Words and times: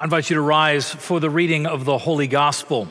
I 0.00 0.04
invite 0.04 0.30
you 0.30 0.36
to 0.36 0.42
rise 0.42 0.88
for 0.94 1.18
the 1.18 1.28
reading 1.28 1.66
of 1.66 1.84
the 1.84 1.98
Holy 1.98 2.28
Gospel. 2.28 2.86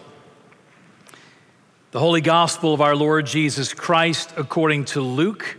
The 1.91 2.01
Holy 2.01 2.19
Gospel 2.19 2.73
of 2.73 2.81
our 2.81 2.97
Lord 2.97 3.25
Jesus 3.25 3.73
Christ 3.73 4.33
according 4.35 4.83
to 4.85 4.99
Luke. 4.99 5.57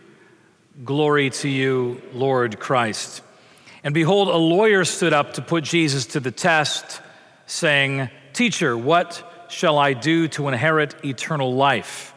Glory 0.84 1.30
to 1.30 1.48
you, 1.48 2.02
Lord 2.12 2.61
Christ. 2.61 3.23
And 3.82 3.95
behold, 3.95 4.29
a 4.29 4.37
lawyer 4.37 4.84
stood 4.84 5.14
up 5.14 5.32
to 5.34 5.42
put 5.42 5.64
Jesus 5.64 6.05
to 6.09 6.20
the 6.20 6.30
test, 6.30 7.00
saying, 7.46 8.10
Teacher, 8.34 8.77
what 8.77 9.46
shall 9.48 9.78
I 9.78 9.95
do 9.95 10.28
to 10.28 10.48
inherit 10.48 11.02
eternal 11.02 11.55
life? 11.55 12.12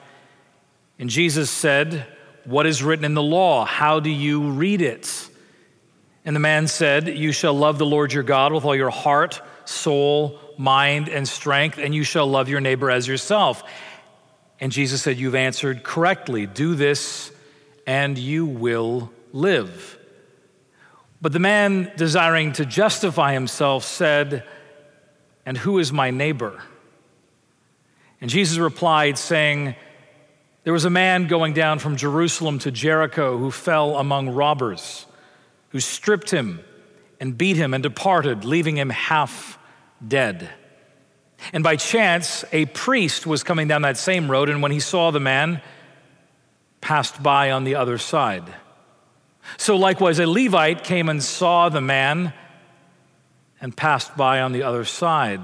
And 1.00 1.10
Jesus 1.10 1.50
said, 1.50 2.06
What 2.44 2.66
is 2.66 2.84
written 2.84 3.06
in 3.06 3.14
the 3.14 3.24
law? 3.24 3.64
How 3.64 4.02
do 4.02 4.10
you 4.10 4.50
read 4.52 4.82
it? 4.82 5.30
And 6.24 6.36
the 6.36 6.40
man 6.40 6.68
said, 6.68 7.08
You 7.08 7.32
shall 7.32 7.54
love 7.54 7.78
the 7.78 7.86
Lord 7.86 8.14
your 8.14 8.24
God 8.24 8.54
with 8.54 8.64
all 8.64 8.76
your 8.76 8.90
heart, 8.90 9.42
soul, 9.66 10.40
mind, 10.58 11.10
and 11.10 11.28
strength, 11.28 11.78
and 11.78 11.96
you 11.96 12.04
shall 12.04 12.28
love 12.28 12.48
your 12.48 12.60
neighbor 12.60 12.92
as 12.92 13.08
yourself. 13.08 13.64
And 14.60 14.72
Jesus 14.72 15.02
said, 15.02 15.18
You've 15.18 15.36
answered 15.36 15.84
correctly. 15.84 16.46
Do 16.46 16.76
this, 16.76 17.32
and 17.88 18.18
you 18.18 18.46
will 18.46 19.12
live. 19.34 19.98
But 21.20 21.34
the 21.34 21.40
man, 21.40 21.92
desiring 21.98 22.54
to 22.54 22.66
justify 22.66 23.34
himself, 23.34 23.84
said, 23.84 24.44
And 25.46 25.58
who 25.58 25.80
is 25.80 25.92
my 25.92 26.12
neighbor? 26.12 26.62
And 28.20 28.30
Jesus 28.30 28.60
replied, 28.60 29.18
saying, 29.18 29.74
There 30.64 30.74
was 30.74 30.86
a 30.86 30.92
man 30.92 31.26
going 31.26 31.54
down 31.54 31.80
from 31.80 31.96
Jerusalem 31.96 32.60
to 32.60 32.70
Jericho 32.70 33.40
who 33.40 33.50
fell 33.50 33.98
among 33.98 34.30
robbers 34.30 35.08
who 35.72 35.80
stripped 35.80 36.32
him 36.32 36.60
and 37.20 37.38
beat 37.38 37.58
him 37.58 37.74
and 37.74 37.84
departed, 37.84 38.46
leaving 38.46 38.78
him 38.78 38.90
half 38.90 39.58
dead. 40.06 40.50
And 41.54 41.64
by 41.64 41.76
chance, 41.76 42.46
a 42.52 42.66
priest 42.66 43.26
was 43.26 43.44
coming 43.44 43.68
down 43.68 43.82
that 43.84 43.98
same 43.98 44.30
road, 44.30 44.50
and 44.50 44.62
when 44.62 44.72
he 44.72 44.80
saw 44.80 45.12
the 45.12 45.20
man, 45.20 45.62
passed 46.82 47.22
by 47.22 47.52
on 47.52 47.64
the 47.64 47.76
other 47.76 47.98
side. 47.98 48.44
So 49.58 49.76
likewise, 49.76 50.20
a 50.20 50.28
Levite 50.28 50.84
came 50.84 51.10
and 51.10 51.24
saw 51.24 51.70
the 51.70 51.82
man 51.82 52.34
and 53.60 53.76
passed 53.76 54.18
by 54.18 54.42
on 54.42 54.52
the 54.52 54.64
other 54.64 54.86
side. 54.86 55.42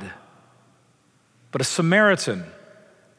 But 1.52 1.62
a 1.62 1.64
Samaritan, 1.64 2.46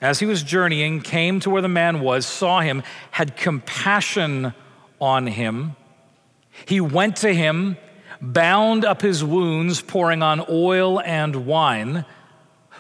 as 0.01 0.19
he 0.19 0.27
was 0.27 0.43
journeying, 0.43 1.01
came 1.01 1.41
to 1.41 1.51
where 1.51 1.63
the 1.63 1.69
man 1.69 2.01
was, 2.01 2.27
saw 2.27 2.61
him, 2.61 2.83
had 3.13 3.37
compassion 3.37 4.53
on 5.01 5.27
him 5.29 5.77
he 6.67 6.81
went 6.81 7.17
to 7.17 7.33
him, 7.33 7.77
bound 8.21 8.85
up 8.85 9.03
his 9.03 9.25
wounds, 9.25 9.81
pouring 9.81 10.23
on 10.23 10.45
oil 10.49 11.01
and 11.01 11.47
wine, 11.47 12.05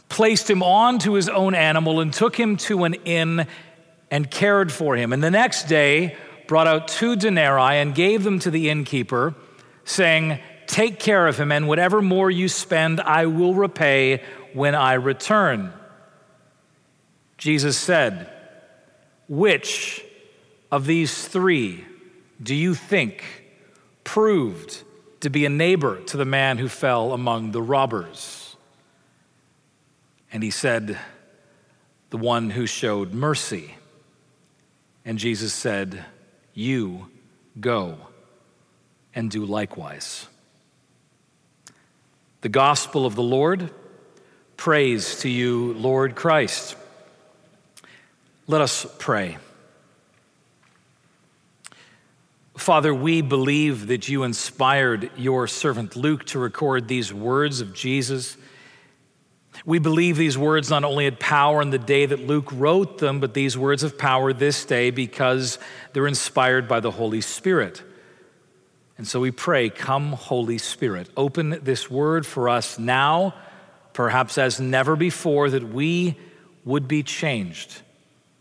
placed 0.08 0.48
him 0.48 0.62
onto 0.62 1.12
his 1.12 1.28
own 1.28 1.54
animal, 1.54 2.00
and 2.00 2.12
took 2.12 2.36
him 2.38 2.56
to 2.56 2.84
an 2.84 2.94
inn 3.04 3.46
and 4.10 4.30
cared 4.30 4.72
for 4.72 4.96
him. 4.96 5.12
And 5.12 5.22
the 5.22 5.30
next 5.30 5.64
day 5.64 6.16
brought 6.46 6.66
out 6.66 6.88
two 6.88 7.14
denarii 7.14 7.76
and 7.76 7.94
gave 7.94 8.24
them 8.24 8.38
to 8.40 8.50
the 8.50 8.70
innkeeper, 8.70 9.34
saying, 9.84 10.40
Take 10.66 10.98
care 10.98 11.26
of 11.26 11.38
him, 11.38 11.50
and 11.50 11.66
whatever 11.66 12.02
more 12.02 12.30
you 12.30 12.48
spend, 12.48 13.00
I 13.00 13.26
will 13.26 13.54
repay 13.54 14.22
when 14.52 14.74
I 14.74 14.94
return. 14.94 15.72
Jesus 17.38 17.78
said, 17.78 18.30
Which 19.28 20.04
of 20.70 20.84
these 20.84 21.26
three 21.26 21.84
do 22.42 22.54
you 22.54 22.74
think? 22.74 23.24
Proved 24.08 24.82
to 25.20 25.28
be 25.28 25.44
a 25.44 25.50
neighbor 25.50 26.00
to 26.00 26.16
the 26.16 26.24
man 26.24 26.56
who 26.56 26.66
fell 26.66 27.12
among 27.12 27.52
the 27.52 27.60
robbers. 27.60 28.56
And 30.32 30.42
he 30.42 30.50
said, 30.50 30.98
The 32.08 32.16
one 32.16 32.48
who 32.48 32.64
showed 32.64 33.12
mercy. 33.12 33.74
And 35.04 35.18
Jesus 35.18 35.52
said, 35.52 36.06
You 36.54 37.10
go 37.60 37.98
and 39.14 39.30
do 39.30 39.44
likewise. 39.44 40.26
The 42.40 42.48
gospel 42.48 43.04
of 43.04 43.14
the 43.14 43.22
Lord. 43.22 43.70
Praise 44.56 45.20
to 45.20 45.28
you, 45.28 45.74
Lord 45.74 46.14
Christ. 46.14 46.76
Let 48.46 48.62
us 48.62 48.86
pray. 48.98 49.36
Father, 52.58 52.92
we 52.92 53.20
believe 53.20 53.86
that 53.86 54.08
you 54.08 54.24
inspired 54.24 55.10
your 55.16 55.46
servant 55.46 55.94
Luke 55.94 56.24
to 56.26 56.38
record 56.38 56.88
these 56.88 57.14
words 57.14 57.60
of 57.60 57.72
Jesus. 57.72 58.36
We 59.64 59.78
believe 59.78 60.16
these 60.16 60.36
words 60.36 60.68
not 60.68 60.82
only 60.82 61.04
had 61.04 61.20
power 61.20 61.62
in 61.62 61.70
the 61.70 61.78
day 61.78 62.06
that 62.06 62.26
Luke 62.26 62.50
wrote 62.52 62.98
them, 62.98 63.20
but 63.20 63.32
these 63.32 63.56
words 63.56 63.82
have 63.82 63.96
power 63.96 64.32
this 64.32 64.64
day 64.64 64.90
because 64.90 65.58
they're 65.92 66.06
inspired 66.06 66.66
by 66.66 66.80
the 66.80 66.90
Holy 66.90 67.20
Spirit. 67.20 67.82
And 68.96 69.06
so 69.06 69.20
we 69.20 69.30
pray, 69.30 69.70
Come, 69.70 70.12
Holy 70.12 70.58
Spirit, 70.58 71.08
open 71.16 71.60
this 71.62 71.88
word 71.88 72.26
for 72.26 72.48
us 72.48 72.78
now, 72.78 73.34
perhaps 73.92 74.36
as 74.36 74.60
never 74.60 74.96
before, 74.96 75.48
that 75.50 75.72
we 75.72 76.18
would 76.64 76.88
be 76.88 77.02
changed 77.02 77.82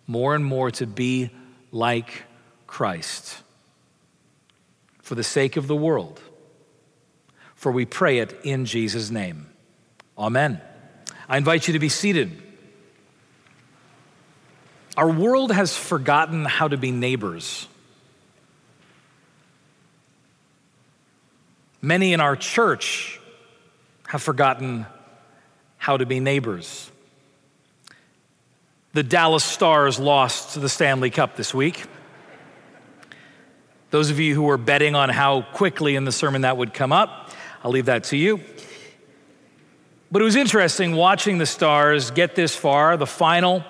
more 0.07 0.33
and 0.33 0.43
more 0.43 0.71
to 0.71 0.87
be 0.87 1.29
like 1.71 2.23
Christ 2.65 3.43
for 5.07 5.15
the 5.15 5.23
sake 5.23 5.55
of 5.55 5.67
the 5.67 5.75
world. 5.75 6.19
For 7.55 7.71
we 7.71 7.85
pray 7.85 8.19
it 8.19 8.37
in 8.43 8.65
Jesus' 8.65 9.09
name. 9.09 9.47
Amen. 10.17 10.59
I 11.29 11.37
invite 11.37 11.65
you 11.65 11.73
to 11.73 11.79
be 11.79 11.87
seated. 11.87 12.43
Our 14.97 15.09
world 15.09 15.53
has 15.53 15.77
forgotten 15.77 16.43
how 16.43 16.67
to 16.67 16.75
be 16.75 16.91
neighbors. 16.91 17.69
Many 21.81 22.11
in 22.11 22.19
our 22.19 22.35
church 22.35 23.17
have 24.07 24.21
forgotten 24.21 24.85
how 25.77 25.95
to 25.95 26.05
be 26.05 26.19
neighbors. 26.19 26.91
The 28.91 29.03
Dallas 29.03 29.45
Stars 29.45 29.99
lost 29.99 30.55
to 30.55 30.59
the 30.59 30.67
Stanley 30.67 31.11
Cup 31.11 31.37
this 31.37 31.53
week. 31.53 31.85
Those 33.89 34.09
of 34.09 34.19
you 34.19 34.35
who 34.35 34.43
were 34.43 34.57
betting 34.57 34.95
on 34.95 35.09
how 35.09 35.43
quickly 35.53 35.95
in 35.95 36.03
the 36.03 36.11
sermon 36.11 36.41
that 36.41 36.57
would 36.57 36.73
come 36.73 36.91
up, 36.91 37.31
I'll 37.63 37.71
leave 37.71 37.85
that 37.85 38.03
to 38.05 38.17
you. 38.17 38.41
But 40.11 40.21
it 40.21 40.25
was 40.25 40.35
interesting 40.35 40.95
watching 40.95 41.37
the 41.37 41.45
Stars 41.45 42.11
get 42.11 42.35
this 42.35 42.55
far, 42.55 42.97
the 42.97 43.07
final. 43.07 43.63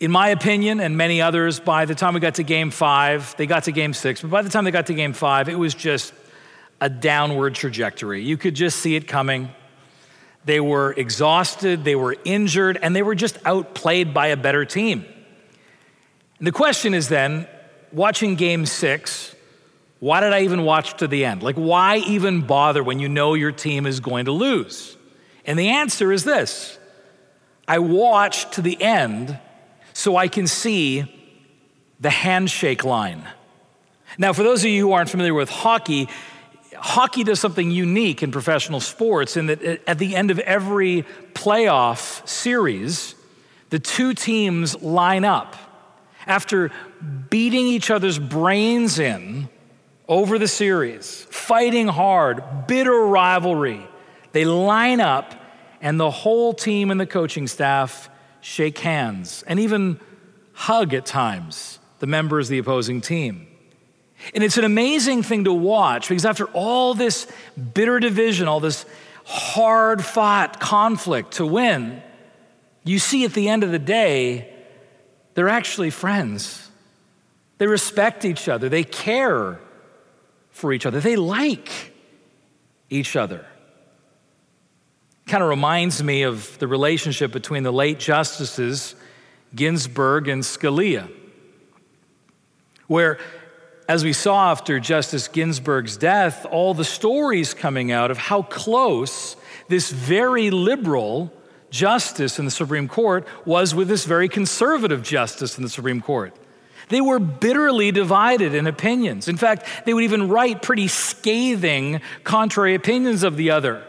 In 0.00 0.10
my 0.10 0.28
opinion, 0.28 0.80
and 0.80 0.96
many 0.96 1.22
others, 1.22 1.60
by 1.60 1.84
the 1.84 1.94
time 1.94 2.14
we 2.14 2.20
got 2.20 2.36
to 2.36 2.42
game 2.42 2.70
five, 2.70 3.34
they 3.36 3.46
got 3.46 3.64
to 3.64 3.72
game 3.72 3.92
six, 3.92 4.22
but 4.22 4.30
by 4.30 4.42
the 4.42 4.50
time 4.50 4.64
they 4.64 4.70
got 4.70 4.86
to 4.86 4.94
game 4.94 5.12
five, 5.12 5.48
it 5.48 5.58
was 5.58 5.74
just 5.74 6.12
a 6.80 6.88
downward 6.88 7.54
trajectory. 7.54 8.22
You 8.22 8.36
could 8.36 8.54
just 8.54 8.78
see 8.80 8.96
it 8.96 9.08
coming. 9.08 9.50
They 10.44 10.60
were 10.60 10.92
exhausted, 10.92 11.84
they 11.84 11.94
were 11.94 12.16
injured, 12.24 12.78
and 12.82 12.94
they 12.94 13.02
were 13.02 13.14
just 13.14 13.38
outplayed 13.46 14.12
by 14.12 14.26
a 14.28 14.36
better 14.36 14.64
team. 14.64 15.06
And 16.38 16.46
the 16.46 16.52
question 16.52 16.92
is 16.92 17.08
then 17.08 17.48
watching 17.94 18.34
game 18.34 18.66
six, 18.66 19.34
why 20.00 20.20
did 20.20 20.32
I 20.32 20.42
even 20.42 20.64
watch 20.64 20.98
to 20.98 21.08
the 21.08 21.24
end? 21.24 21.42
Like, 21.42 21.56
why 21.56 21.98
even 21.98 22.42
bother 22.42 22.82
when 22.82 22.98
you 22.98 23.08
know 23.08 23.34
your 23.34 23.52
team 23.52 23.86
is 23.86 24.00
going 24.00 24.26
to 24.26 24.32
lose? 24.32 24.96
And 25.46 25.58
the 25.58 25.70
answer 25.70 26.12
is 26.12 26.24
this 26.24 26.78
I 27.66 27.78
watched 27.78 28.52
to 28.52 28.62
the 28.62 28.80
end 28.82 29.38
so 29.92 30.16
I 30.16 30.28
can 30.28 30.46
see 30.46 31.10
the 32.00 32.10
handshake 32.10 32.84
line. 32.84 33.26
Now, 34.18 34.32
for 34.32 34.42
those 34.42 34.62
of 34.64 34.70
you 34.70 34.86
who 34.86 34.92
aren't 34.92 35.10
familiar 35.10 35.34
with 35.34 35.48
hockey, 35.48 36.08
hockey 36.76 37.24
does 37.24 37.40
something 37.40 37.70
unique 37.70 38.22
in 38.22 38.30
professional 38.30 38.80
sports 38.80 39.36
in 39.36 39.46
that 39.46 39.88
at 39.88 39.98
the 39.98 40.14
end 40.14 40.30
of 40.30 40.38
every 40.40 41.04
playoff 41.32 42.26
series, 42.28 43.14
the 43.70 43.78
two 43.78 44.14
teams 44.14 44.80
line 44.82 45.24
up 45.24 45.56
after 46.26 46.70
beating 47.30 47.66
each 47.66 47.90
other's 47.90 48.18
brains 48.18 48.98
in 48.98 49.48
over 50.08 50.38
the 50.38 50.48
series, 50.48 51.26
fighting 51.30 51.88
hard, 51.88 52.66
bitter 52.66 53.00
rivalry, 53.06 53.86
they 54.32 54.44
line 54.44 55.00
up 55.00 55.34
and 55.80 55.98
the 55.98 56.10
whole 56.10 56.54
team 56.54 56.90
and 56.90 57.00
the 57.00 57.06
coaching 57.06 57.46
staff 57.46 58.08
shake 58.40 58.78
hands 58.78 59.44
and 59.46 59.58
even 59.60 60.00
hug 60.52 60.94
at 60.94 61.06
times 61.06 61.78
the 61.98 62.06
members 62.06 62.46
of 62.46 62.50
the 62.50 62.58
opposing 62.58 63.00
team. 63.00 63.46
And 64.34 64.42
it's 64.42 64.56
an 64.56 64.64
amazing 64.64 65.22
thing 65.22 65.44
to 65.44 65.52
watch 65.52 66.08
because 66.08 66.24
after 66.24 66.46
all 66.46 66.94
this 66.94 67.26
bitter 67.74 68.00
division, 68.00 68.48
all 68.48 68.60
this 68.60 68.86
hard 69.24 70.04
fought 70.04 70.60
conflict 70.60 71.32
to 71.32 71.46
win, 71.46 72.02
you 72.84 72.98
see 72.98 73.24
at 73.24 73.32
the 73.32 73.48
end 73.48 73.64
of 73.64 73.70
the 73.70 73.78
day 73.78 74.52
they're 75.34 75.48
actually 75.48 75.90
friends. 75.90 76.70
They 77.58 77.66
respect 77.66 78.24
each 78.24 78.48
other, 78.48 78.68
they 78.68 78.84
care 78.84 79.60
for 80.50 80.72
each 80.72 80.86
other, 80.86 81.00
they 81.00 81.16
like 81.16 81.92
each 82.90 83.16
other. 83.16 83.44
Kind 85.26 85.42
of 85.42 85.48
reminds 85.48 86.02
me 86.02 86.22
of 86.22 86.58
the 86.58 86.66
relationship 86.66 87.32
between 87.32 87.62
the 87.62 87.72
late 87.72 87.98
justices 87.98 88.94
Ginsburg 89.54 90.28
and 90.28 90.42
Scalia, 90.42 91.10
where, 92.88 93.18
as 93.88 94.02
we 94.02 94.12
saw 94.12 94.50
after 94.50 94.80
Justice 94.80 95.28
Ginsburg's 95.28 95.96
death, 95.96 96.44
all 96.50 96.74
the 96.74 96.84
stories 96.84 97.54
coming 97.54 97.92
out 97.92 98.10
of 98.10 98.18
how 98.18 98.42
close 98.42 99.36
this 99.68 99.90
very 99.90 100.50
liberal 100.50 101.32
justice 101.70 102.38
in 102.38 102.44
the 102.44 102.50
Supreme 102.50 102.88
Court 102.88 103.26
was 103.44 103.74
with 103.74 103.88
this 103.88 104.04
very 104.04 104.28
conservative 104.28 105.02
justice 105.02 105.56
in 105.56 105.62
the 105.62 105.70
Supreme 105.70 106.00
Court. 106.00 106.34
They 106.88 107.00
were 107.00 107.18
bitterly 107.18 107.92
divided 107.92 108.54
in 108.54 108.66
opinions. 108.66 109.28
In 109.28 109.36
fact, 109.36 109.66
they 109.84 109.94
would 109.94 110.04
even 110.04 110.28
write 110.28 110.62
pretty 110.62 110.88
scathing, 110.88 112.00
contrary 112.24 112.74
opinions 112.74 113.22
of 113.22 113.36
the 113.36 113.50
other. 113.50 113.84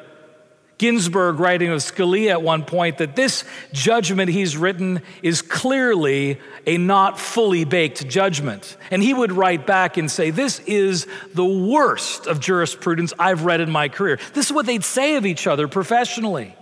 Ginsburg 0.78 1.40
writing 1.40 1.70
of 1.70 1.80
Scalia 1.80 2.32
at 2.32 2.42
one 2.42 2.66
point 2.66 2.98
that 2.98 3.16
this 3.16 3.46
judgment 3.72 4.30
he's 4.30 4.58
written 4.58 5.02
is 5.24 5.42
clearly 5.42 6.40
a 6.66 6.78
not 6.78 7.18
fully 7.18 7.64
baked 7.64 8.08
judgment. 8.10 8.76
And 8.92 9.02
he 9.02 9.14
would 9.14 9.32
write 9.32 9.66
back 9.66 9.96
and 9.96 10.12
say, 10.12 10.32
This 10.32 10.60
is 10.62 11.08
the 11.34 11.46
worst 11.46 12.28
of 12.28 12.42
jurisprudence 12.42 13.14
I've 13.18 13.46
read 13.46 13.62
in 13.62 13.72
my 13.72 13.88
career. 13.88 14.20
This 14.34 14.48
is 14.48 14.52
what 14.52 14.66
they'd 14.66 14.84
say 14.84 15.16
of 15.16 15.26
each 15.26 15.48
other 15.48 15.70
professionally. 15.70 16.56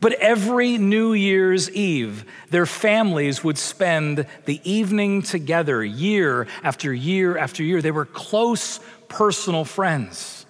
But 0.00 0.14
every 0.14 0.78
New 0.78 1.12
Year's 1.12 1.70
Eve, 1.70 2.24
their 2.48 2.64
families 2.64 3.44
would 3.44 3.58
spend 3.58 4.26
the 4.46 4.60
evening 4.64 5.20
together 5.20 5.84
year 5.84 6.46
after 6.62 6.92
year 6.92 7.36
after 7.36 7.62
year. 7.62 7.82
They 7.82 7.90
were 7.90 8.06
close 8.06 8.80
personal 9.08 9.66
friends, 9.66 10.46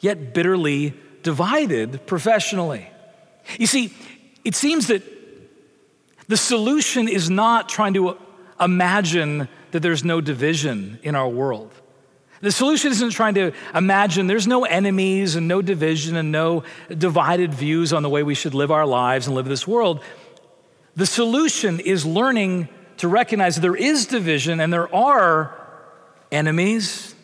yet 0.00 0.34
bitterly 0.34 0.92
divided 1.22 2.06
professionally. 2.06 2.86
You 3.58 3.66
see, 3.66 3.94
it 4.44 4.54
seems 4.54 4.88
that 4.88 5.02
the 6.28 6.36
solution 6.36 7.08
is 7.08 7.30
not 7.30 7.68
trying 7.68 7.94
to 7.94 8.18
imagine 8.60 9.48
that 9.70 9.80
there's 9.80 10.04
no 10.04 10.20
division 10.20 10.98
in 11.02 11.14
our 11.14 11.28
world. 11.28 11.72
The 12.42 12.50
solution 12.50 12.90
isn't 12.90 13.10
trying 13.10 13.34
to 13.34 13.52
imagine 13.72 14.26
there's 14.26 14.48
no 14.48 14.64
enemies 14.64 15.36
and 15.36 15.46
no 15.46 15.62
division 15.62 16.16
and 16.16 16.32
no 16.32 16.64
divided 16.88 17.54
views 17.54 17.92
on 17.92 18.02
the 18.02 18.10
way 18.10 18.24
we 18.24 18.34
should 18.34 18.52
live 18.52 18.72
our 18.72 18.84
lives 18.84 19.28
and 19.28 19.36
live 19.36 19.46
this 19.46 19.66
world. 19.66 20.02
The 20.96 21.06
solution 21.06 21.78
is 21.78 22.04
learning 22.04 22.68
to 22.96 23.06
recognize 23.06 23.56
there 23.56 23.76
is 23.76 24.06
division 24.06 24.58
and 24.58 24.72
there 24.72 24.92
are 24.92 25.56
enemies, 26.32 27.14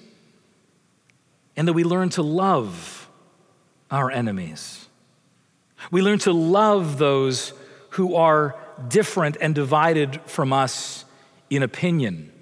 and 1.57 1.67
that 1.67 1.73
we 1.73 1.83
learn 1.83 2.11
to 2.11 2.23
love 2.23 3.09
our 3.91 4.13
enemies. 4.13 4.87
We 5.91 6.01
learn 6.01 6.21
to 6.21 6.33
love 6.33 6.99
those 6.99 7.53
who 7.91 8.15
are 8.15 8.55
different 8.87 9.37
and 9.41 9.53
divided 9.53 10.21
from 10.27 10.53
us 10.53 11.05
in 11.51 11.65
opinion 11.65 12.33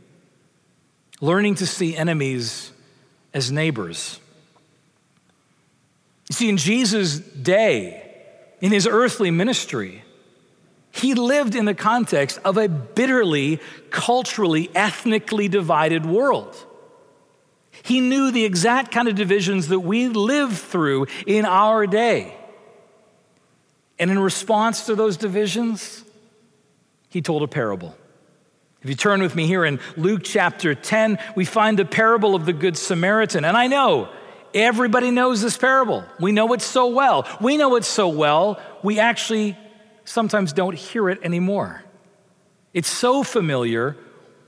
learning 1.21 1.57
to 1.57 1.67
see 1.67 1.97
enemies 1.97 2.73
as 3.33 3.51
neighbors. 3.51 4.21
You 6.29 6.35
see, 6.35 6.49
in 6.49 6.57
Jesus' 6.57 7.19
day, 7.19 8.03
in 8.61 8.73
his 8.73 8.87
earthly 8.87 9.31
ministry, 9.31 10.03
he 10.91 11.15
lived 11.15 11.55
in 11.55 11.67
the 11.67 11.75
context 11.75 12.39
of 12.45 12.57
a 12.57 12.69
bitterly, 12.69 13.61
culturally, 13.91 14.71
ethnically 14.75 15.49
divided 15.49 16.07
world. 16.07 16.57
He 17.83 18.01
knew 18.01 18.31
the 18.31 18.45
exact 18.45 18.91
kind 18.91 19.07
of 19.07 19.15
divisions 19.15 19.69
that 19.69 19.81
we 19.81 20.09
live 20.09 20.59
through 20.59 21.07
in 21.27 21.45
our 21.45 21.87
day. 21.87 22.35
And 23.99 24.11
in 24.11 24.19
response 24.19 24.87
to 24.87 24.95
those 24.95 25.17
divisions, 25.17 26.03
he 27.09 27.23
told 27.23 27.43
a 27.43 27.49
parable. 27.49 27.95
If 28.83 28.91
you 28.91 28.95
turn 28.95 29.23
with 29.23 29.35
me 29.35 29.47
here 29.47 29.65
in 29.65 29.81
Luke 29.97 30.23
chapter 30.23 30.75
10, 30.75 31.19
we 31.35 31.45
find 31.45 31.79
the 31.79 31.85
parable 31.85 32.35
of 32.35 32.47
the 32.47 32.53
Good 32.53 32.77
Samaritan. 32.77 33.45
And 33.45 33.57
I 33.57 33.67
know 33.67 34.09
everybody 34.55 35.11
knows 35.11 35.43
this 35.43 35.57
parable. 35.57 36.05
We 36.21 36.33
know 36.33 36.53
it 36.53 36.63
so 36.63 36.89
well. 36.89 37.27
We 37.41 37.57
know 37.57 37.77
it 37.77 37.85
so 37.85 38.09
well, 38.09 38.61
we 38.83 38.99
actually 38.99 39.57
sometimes 40.05 40.53
don't 40.53 40.77
hear 40.77 41.09
it 41.09 41.19
anymore. 41.23 41.83
It's 42.73 42.89
so 42.89 43.23
familiar, 43.23 43.97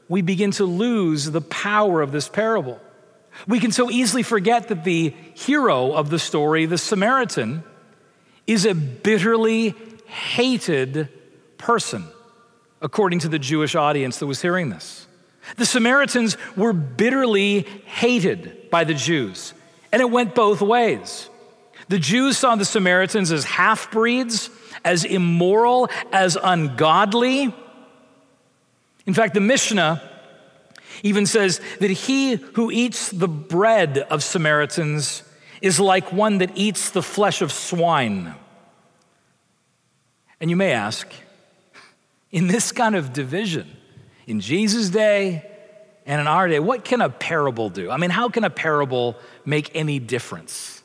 we 0.08 0.22
begin 0.22 0.50
to 0.52 0.64
lose 0.64 1.30
the 1.30 1.40
power 1.40 2.00
of 2.00 2.12
this 2.12 2.28
parable. 2.28 2.80
We 3.46 3.60
can 3.60 3.72
so 3.72 3.90
easily 3.90 4.22
forget 4.22 4.68
that 4.68 4.84
the 4.84 5.14
hero 5.34 5.92
of 5.92 6.10
the 6.10 6.18
story, 6.18 6.66
the 6.66 6.78
Samaritan, 6.78 7.64
is 8.46 8.66
a 8.66 8.74
bitterly 8.74 9.74
hated 10.06 11.08
person 11.58 12.06
according 12.80 13.20
to 13.20 13.28
the 13.28 13.38
Jewish 13.38 13.74
audience 13.74 14.18
that 14.18 14.26
was 14.26 14.42
hearing 14.42 14.70
this. 14.70 15.06
The 15.56 15.66
Samaritans 15.66 16.36
were 16.56 16.72
bitterly 16.72 17.62
hated 17.86 18.70
by 18.70 18.84
the 18.84 18.94
Jews, 18.94 19.54
and 19.92 20.00
it 20.02 20.10
went 20.10 20.34
both 20.34 20.60
ways. 20.60 21.30
The 21.88 21.98
Jews 21.98 22.36
saw 22.36 22.54
the 22.54 22.64
Samaritans 22.64 23.32
as 23.32 23.44
half 23.44 23.90
breeds, 23.90 24.50
as 24.84 25.04
immoral, 25.04 25.88
as 26.12 26.36
ungodly. 26.40 27.54
In 29.06 29.14
fact, 29.14 29.34
the 29.34 29.40
Mishnah 29.40 30.02
even 31.02 31.24
says 31.26 31.60
that 31.80 31.90
he 31.90 32.34
who 32.34 32.70
eats 32.70 33.10
the 33.10 33.28
bread 33.28 33.98
of 33.98 34.22
Samaritans 34.22 35.22
is 35.62 35.80
like 35.80 36.12
one 36.12 36.38
that 36.38 36.50
eats 36.54 36.90
the 36.90 37.02
flesh 37.02 37.40
of 37.40 37.52
swine. 37.52 38.34
And 40.40 40.50
you 40.50 40.56
may 40.56 40.72
ask, 40.72 41.08
in 42.30 42.46
this 42.46 42.72
kind 42.72 42.94
of 42.94 43.12
division, 43.12 43.68
in 44.26 44.40
Jesus' 44.40 44.90
day 44.90 45.44
and 46.06 46.20
in 46.20 46.26
our 46.26 46.48
day, 46.48 46.58
what 46.58 46.84
can 46.84 47.00
a 47.00 47.10
parable 47.10 47.70
do? 47.70 47.90
I 47.90 47.96
mean, 47.96 48.10
how 48.10 48.28
can 48.28 48.44
a 48.44 48.50
parable 48.50 49.16
make 49.44 49.74
any 49.74 49.98
difference? 49.98 50.82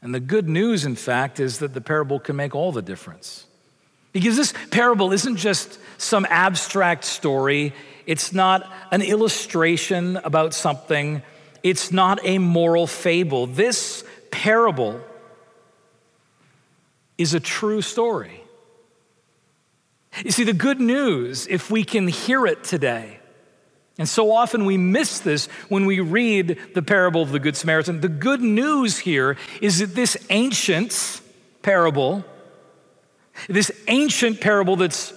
And 0.00 0.14
the 0.14 0.20
good 0.20 0.48
news, 0.48 0.84
in 0.84 0.94
fact, 0.94 1.40
is 1.40 1.58
that 1.58 1.74
the 1.74 1.80
parable 1.80 2.20
can 2.20 2.36
make 2.36 2.54
all 2.54 2.70
the 2.70 2.82
difference. 2.82 3.46
Because 4.12 4.36
this 4.36 4.54
parable 4.70 5.12
isn't 5.12 5.36
just 5.36 5.78
some 5.98 6.26
abstract 6.30 7.04
story, 7.04 7.74
it's 8.06 8.32
not 8.32 8.70
an 8.90 9.02
illustration 9.02 10.16
about 10.18 10.54
something, 10.54 11.22
it's 11.62 11.92
not 11.92 12.20
a 12.24 12.38
moral 12.38 12.86
fable. 12.86 13.46
This 13.46 14.04
parable 14.30 15.00
is 17.18 17.34
a 17.34 17.40
true 17.40 17.82
story. 17.82 18.40
You 20.24 20.30
see, 20.30 20.44
the 20.44 20.52
good 20.52 20.80
news, 20.80 21.46
if 21.46 21.70
we 21.70 21.84
can 21.84 22.08
hear 22.08 22.46
it 22.46 22.64
today, 22.64 23.20
and 23.98 24.08
so 24.08 24.30
often 24.32 24.64
we 24.64 24.76
miss 24.76 25.18
this 25.18 25.46
when 25.68 25.84
we 25.84 25.98
read 25.98 26.58
the 26.74 26.82
parable 26.82 27.22
of 27.22 27.32
the 27.32 27.40
Good 27.40 27.56
Samaritan. 27.56 28.00
The 28.00 28.08
good 28.08 28.40
news 28.40 28.98
here 28.98 29.36
is 29.60 29.80
that 29.80 29.94
this 29.94 30.16
ancient 30.30 31.20
parable, 31.62 32.24
this 33.48 33.72
ancient 33.88 34.40
parable 34.40 34.76
that's 34.76 35.12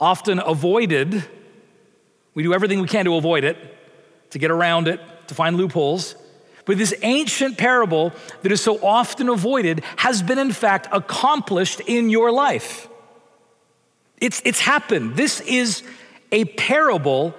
often 0.00 0.38
avoided, 0.38 1.24
we 2.32 2.42
do 2.42 2.54
everything 2.54 2.80
we 2.80 2.88
can 2.88 3.04
to 3.04 3.16
avoid 3.16 3.44
it, 3.44 3.58
to 4.30 4.38
get 4.38 4.50
around 4.50 4.88
it, 4.88 5.00
to 5.28 5.34
find 5.34 5.56
loopholes. 5.56 6.16
But 6.64 6.78
this 6.78 6.94
ancient 7.02 7.58
parable 7.58 8.14
that 8.42 8.50
is 8.50 8.62
so 8.62 8.82
often 8.82 9.28
avoided 9.28 9.84
has 9.96 10.22
been, 10.22 10.38
in 10.38 10.52
fact, 10.52 10.88
accomplished 10.90 11.80
in 11.80 12.08
your 12.08 12.32
life. 12.32 12.88
It's, 14.18 14.40
it's 14.44 14.60
happened. 14.60 15.16
This 15.16 15.40
is 15.40 15.82
a 16.32 16.44
parable 16.44 17.34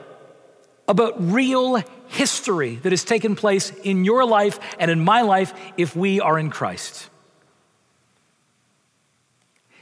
about 0.88 1.16
real 1.18 1.82
history 2.08 2.76
that 2.76 2.92
has 2.92 3.04
taken 3.04 3.36
place 3.36 3.72
in 3.84 4.06
your 4.06 4.26
life 4.26 4.60
and 4.80 4.92
in 4.92 5.00
my 5.00 5.22
life 5.22 5.54
if 5.78 5.96
we 5.96 6.20
are 6.22 6.38
in 6.38 6.50
Christ. 6.50 7.10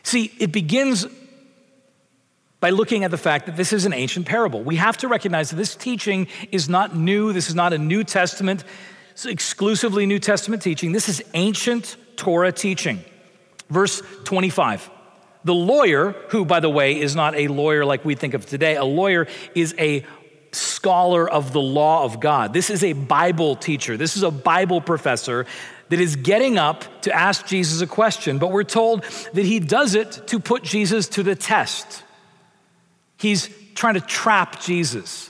See, 0.04 0.32
it 0.40 0.52
begins 0.52 1.06
by 2.60 2.70
looking 2.70 3.04
at 3.04 3.12
the 3.12 3.18
fact 3.18 3.46
that 3.48 3.58
this 3.58 3.74
is 3.74 3.86
an 3.86 3.94
ancient 3.94 4.26
parable. 4.26 4.64
We 4.64 4.78
have 4.78 4.98
to 5.00 5.08
recognize 5.08 5.50
that 5.50 5.58
this 5.58 5.76
teaching 5.76 6.28
is 6.52 6.70
not 6.70 6.96
new. 6.96 7.34
This 7.34 7.50
is 7.50 7.56
not 7.56 7.74
a 7.74 7.78
New 7.78 8.06
Testament, 8.06 8.64
exclusively 9.26 10.06
New 10.06 10.20
Testament 10.20 10.62
teaching. 10.62 10.94
This 10.94 11.10
is 11.10 11.22
ancient 11.34 11.98
Torah 12.16 12.54
teaching. 12.54 13.04
Verse 13.70 14.02
25. 14.24 14.90
The 15.44 15.54
lawyer, 15.54 16.16
who, 16.30 16.46
by 16.46 16.60
the 16.60 16.70
way, 16.70 17.00
is 17.00 17.16
not 17.16 17.36
a 17.36 17.48
lawyer 17.48 17.86
like 17.86 18.06
we 18.06 18.16
think 18.16 18.34
of 18.34 18.46
today, 18.46 18.76
a 18.76 18.86
lawyer 18.86 19.28
is 19.56 19.76
a 19.78 20.06
scholar 20.52 21.30
of 21.30 21.52
the 21.52 21.62
law 21.62 22.04
of 22.04 22.20
God. 22.20 22.54
This 22.54 22.70
is 22.70 22.84
a 22.84 22.94
Bible 22.94 23.56
teacher. 23.56 23.98
This 23.98 24.16
is 24.16 24.24
a 24.24 24.32
Bible 24.32 24.82
professor 24.82 25.46
that 25.90 26.00
is 26.00 26.16
getting 26.16 26.58
up 26.58 27.02
to 27.04 27.14
ask 27.14 27.46
Jesus 27.46 27.82
a 27.82 27.88
question, 27.88 28.38
but 28.38 28.52
we're 28.52 28.64
told 28.64 29.04
that 29.34 29.46
he 29.46 29.60
does 29.60 29.96
it 29.96 30.28
to 30.28 30.40
put 30.40 30.64
Jesus 30.64 31.08
to 31.10 31.24
the 31.24 31.36
test. 31.36 32.04
He's 33.18 33.50
trying 33.76 33.96
to 33.96 34.02
trap 34.02 34.62
Jesus. 34.62 35.30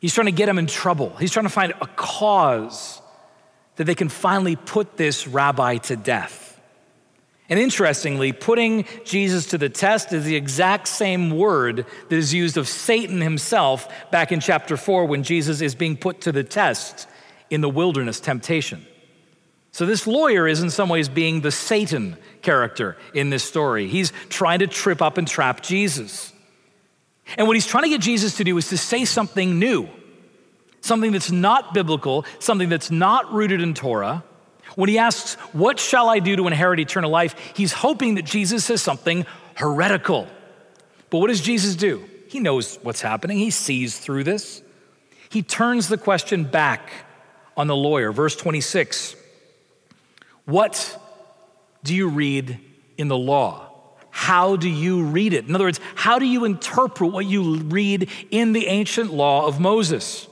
He's 0.00 0.14
trying 0.14 0.26
to 0.26 0.32
get 0.32 0.48
him 0.48 0.58
in 0.58 0.66
trouble. 0.66 1.14
He's 1.16 1.30
trying 1.30 1.46
to 1.46 1.50
find 1.50 1.72
a 1.80 1.86
cause 1.86 3.00
that 3.76 3.84
they 3.84 3.94
can 3.94 4.08
finally 4.08 4.56
put 4.56 4.96
this 4.96 5.26
rabbi 5.26 5.76
to 5.78 5.96
death. 5.96 6.49
And 7.50 7.58
interestingly, 7.58 8.32
putting 8.32 8.84
Jesus 9.04 9.46
to 9.46 9.58
the 9.58 9.68
test 9.68 10.12
is 10.12 10.24
the 10.24 10.36
exact 10.36 10.86
same 10.86 11.30
word 11.30 11.84
that 12.08 12.16
is 12.16 12.32
used 12.32 12.56
of 12.56 12.68
Satan 12.68 13.20
himself 13.20 13.88
back 14.12 14.30
in 14.30 14.38
chapter 14.38 14.76
4 14.76 15.06
when 15.06 15.24
Jesus 15.24 15.60
is 15.60 15.74
being 15.74 15.96
put 15.96 16.20
to 16.22 16.32
the 16.32 16.44
test 16.44 17.08
in 17.50 17.60
the 17.60 17.68
wilderness 17.68 18.20
temptation. 18.20 18.86
So, 19.72 19.84
this 19.84 20.06
lawyer 20.06 20.46
is 20.46 20.62
in 20.62 20.70
some 20.70 20.88
ways 20.88 21.08
being 21.08 21.40
the 21.40 21.50
Satan 21.50 22.16
character 22.40 22.96
in 23.14 23.30
this 23.30 23.42
story. 23.42 23.88
He's 23.88 24.12
trying 24.28 24.60
to 24.60 24.68
trip 24.68 25.02
up 25.02 25.18
and 25.18 25.26
trap 25.26 25.60
Jesus. 25.60 26.32
And 27.36 27.48
what 27.48 27.56
he's 27.56 27.66
trying 27.66 27.84
to 27.84 27.90
get 27.90 28.00
Jesus 28.00 28.36
to 28.36 28.44
do 28.44 28.56
is 28.58 28.68
to 28.68 28.78
say 28.78 29.04
something 29.04 29.58
new, 29.58 29.88
something 30.80 31.10
that's 31.10 31.30
not 31.32 31.74
biblical, 31.74 32.24
something 32.38 32.68
that's 32.68 32.92
not 32.92 33.32
rooted 33.32 33.60
in 33.60 33.74
Torah. 33.74 34.24
When 34.76 34.88
he 34.88 34.98
asks, 34.98 35.34
What 35.52 35.78
shall 35.78 36.08
I 36.08 36.18
do 36.18 36.36
to 36.36 36.46
inherit 36.46 36.80
eternal 36.80 37.10
life? 37.10 37.34
he's 37.54 37.72
hoping 37.72 38.14
that 38.14 38.24
Jesus 38.24 38.64
says 38.64 38.82
something 38.82 39.26
heretical. 39.54 40.28
But 41.10 41.18
what 41.18 41.28
does 41.28 41.40
Jesus 41.40 41.74
do? 41.74 42.04
He 42.28 42.40
knows 42.40 42.78
what's 42.82 43.00
happening, 43.00 43.38
he 43.38 43.50
sees 43.50 43.98
through 43.98 44.24
this. 44.24 44.62
He 45.30 45.42
turns 45.42 45.88
the 45.88 45.98
question 45.98 46.44
back 46.44 46.90
on 47.56 47.66
the 47.66 47.76
lawyer. 47.76 48.12
Verse 48.12 48.36
26 48.36 49.16
What 50.44 50.98
do 51.82 51.94
you 51.94 52.08
read 52.08 52.58
in 52.98 53.08
the 53.08 53.18
law? 53.18 53.68
How 54.10 54.56
do 54.56 54.68
you 54.68 55.04
read 55.04 55.32
it? 55.32 55.46
In 55.46 55.54
other 55.54 55.64
words, 55.64 55.80
how 55.94 56.18
do 56.18 56.26
you 56.26 56.44
interpret 56.44 57.12
what 57.12 57.26
you 57.26 57.56
read 57.56 58.10
in 58.30 58.52
the 58.52 58.66
ancient 58.66 59.12
law 59.12 59.46
of 59.46 59.60
Moses? 59.60 60.26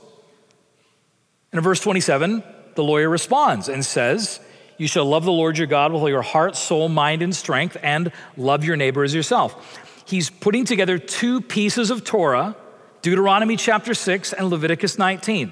And 1.51 1.59
in 1.59 1.63
verse 1.63 1.79
27, 1.79 2.43
the 2.79 2.83
lawyer 2.85 3.09
responds 3.09 3.67
and 3.67 3.83
says, 3.83 4.39
You 4.77 4.87
shall 4.87 5.03
love 5.03 5.25
the 5.25 5.33
Lord 5.33 5.57
your 5.57 5.67
God 5.67 5.91
with 5.91 6.01
all 6.01 6.07
your 6.07 6.21
heart, 6.21 6.55
soul, 6.55 6.87
mind, 6.87 7.21
and 7.21 7.35
strength, 7.35 7.75
and 7.83 8.09
love 8.37 8.63
your 8.63 8.77
neighbor 8.77 9.03
as 9.03 9.13
yourself. 9.13 9.77
He's 10.05 10.29
putting 10.29 10.63
together 10.63 10.97
two 10.97 11.41
pieces 11.41 11.91
of 11.91 12.05
Torah 12.05 12.55
Deuteronomy 13.01 13.57
chapter 13.57 13.93
6 13.93 14.31
and 14.31 14.49
Leviticus 14.49 14.97
19. 14.97 15.51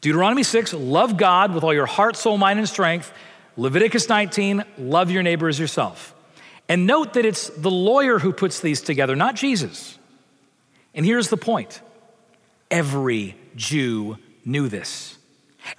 Deuteronomy 0.00 0.42
6, 0.42 0.74
love 0.74 1.16
God 1.16 1.54
with 1.54 1.62
all 1.64 1.74
your 1.74 1.86
heart, 1.86 2.16
soul, 2.16 2.38
mind, 2.38 2.58
and 2.58 2.68
strength. 2.68 3.12
Leviticus 3.56 4.08
19, 4.08 4.64
love 4.78 5.10
your 5.10 5.22
neighbor 5.22 5.48
as 5.48 5.58
yourself. 5.58 6.14
And 6.68 6.86
note 6.86 7.14
that 7.14 7.24
it's 7.24 7.50
the 7.50 7.70
lawyer 7.70 8.18
who 8.18 8.32
puts 8.32 8.60
these 8.60 8.80
together, 8.80 9.16
not 9.16 9.36
Jesus. 9.36 9.98
And 10.92 11.06
here's 11.06 11.28
the 11.28 11.36
point 11.36 11.80
every 12.70 13.36
Jew 13.54 14.18
knew 14.44 14.68
this. 14.68 15.18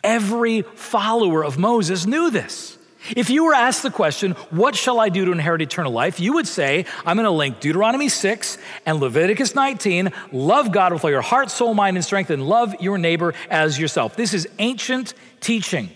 Every 0.03 0.61
follower 0.61 1.43
of 1.43 1.57
Moses 1.57 2.05
knew 2.05 2.29
this. 2.29 2.77
If 3.15 3.29
you 3.29 3.45
were 3.45 3.53
asked 3.53 3.83
the 3.83 3.91
question, 3.91 4.31
What 4.49 4.75
shall 4.75 4.99
I 4.99 5.09
do 5.09 5.25
to 5.25 5.31
inherit 5.31 5.61
eternal 5.61 5.91
life? 5.91 6.19
you 6.19 6.33
would 6.33 6.47
say, 6.47 6.85
I'm 7.05 7.15
going 7.15 7.25
to 7.25 7.31
link 7.31 7.59
Deuteronomy 7.59 8.09
6 8.09 8.57
and 8.85 8.99
Leviticus 8.99 9.55
19. 9.55 10.11
Love 10.31 10.71
God 10.71 10.93
with 10.93 11.03
all 11.03 11.09
your 11.09 11.21
heart, 11.21 11.49
soul, 11.49 11.73
mind, 11.73 11.95
and 11.95 12.03
strength, 12.03 12.29
and 12.29 12.47
love 12.47 12.75
your 12.81 12.97
neighbor 12.97 13.33
as 13.49 13.79
yourself. 13.79 14.15
This 14.15 14.33
is 14.33 14.47
ancient 14.59 15.13
teaching. 15.39 15.89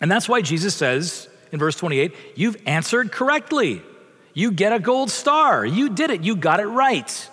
And 0.00 0.10
that's 0.10 0.28
why 0.28 0.42
Jesus 0.42 0.74
says 0.74 1.28
in 1.52 1.58
verse 1.58 1.76
28 1.76 2.14
You've 2.34 2.56
answered 2.66 3.12
correctly. 3.12 3.82
You 4.34 4.52
get 4.52 4.72
a 4.74 4.78
gold 4.78 5.10
star. 5.10 5.64
You 5.64 5.88
did 5.88 6.10
it. 6.10 6.22
You 6.22 6.36
got 6.36 6.60
it 6.60 6.66
right. 6.66 7.30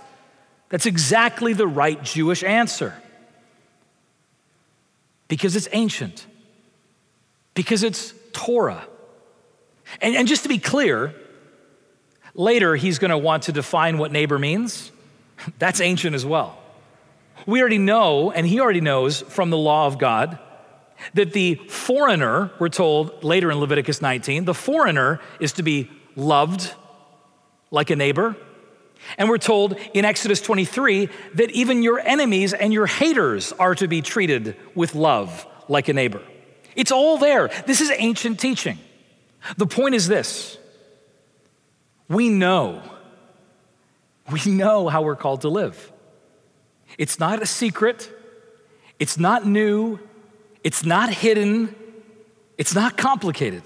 That's 0.69 0.85
exactly 0.85 1.51
the 1.51 1.67
right 1.67 2.01
Jewish 2.01 2.43
answer 2.43 2.93
because 5.27 5.55
it's 5.55 5.67
ancient, 5.71 6.25
because 7.53 7.83
it's 7.83 8.13
Torah. 8.33 8.85
And, 10.01 10.15
and 10.15 10.27
just 10.27 10.43
to 10.43 10.49
be 10.49 10.57
clear, 10.57 11.13
later 12.33 12.75
he's 12.75 12.99
going 12.99 13.11
to 13.11 13.17
want 13.17 13.43
to 13.43 13.51
define 13.51 13.97
what 13.97 14.11
neighbor 14.11 14.39
means. 14.39 14.91
That's 15.59 15.81
ancient 15.81 16.15
as 16.15 16.25
well. 16.25 16.57
We 17.45 17.59
already 17.61 17.77
know, 17.77 18.31
and 18.31 18.47
he 18.47 18.59
already 18.59 18.81
knows 18.81 19.21
from 19.21 19.49
the 19.49 19.57
law 19.57 19.87
of 19.87 19.97
God, 19.97 20.39
that 21.13 21.33
the 21.33 21.55
foreigner, 21.67 22.51
we're 22.59 22.69
told 22.69 23.23
later 23.23 23.51
in 23.51 23.59
Leviticus 23.59 24.01
19, 24.01 24.45
the 24.45 24.53
foreigner 24.53 25.19
is 25.39 25.53
to 25.53 25.63
be 25.63 25.89
loved 26.15 26.73
like 27.71 27.89
a 27.89 27.95
neighbor. 27.95 28.37
And 29.17 29.29
we're 29.29 29.37
told 29.37 29.77
in 29.93 30.05
Exodus 30.05 30.41
23 30.41 31.09
that 31.35 31.51
even 31.51 31.83
your 31.83 31.99
enemies 31.99 32.53
and 32.53 32.73
your 32.73 32.85
haters 32.85 33.51
are 33.53 33.75
to 33.75 33.87
be 33.87 34.01
treated 34.01 34.55
with 34.75 34.95
love 34.95 35.45
like 35.67 35.87
a 35.87 35.93
neighbor. 35.93 36.21
It's 36.75 36.91
all 36.91 37.17
there. 37.17 37.49
This 37.65 37.81
is 37.81 37.91
ancient 37.97 38.39
teaching. 38.39 38.79
The 39.57 39.67
point 39.67 39.95
is 39.95 40.07
this 40.07 40.57
we 42.07 42.29
know, 42.29 42.81
we 44.31 44.41
know 44.51 44.87
how 44.87 45.01
we're 45.01 45.15
called 45.15 45.41
to 45.41 45.49
live. 45.49 45.91
It's 46.97 47.19
not 47.19 47.41
a 47.41 47.45
secret, 47.45 48.11
it's 48.99 49.17
not 49.17 49.45
new, 49.45 49.99
it's 50.63 50.85
not 50.85 51.11
hidden, 51.11 51.75
it's 52.57 52.75
not 52.75 52.97
complicated. 52.97 53.63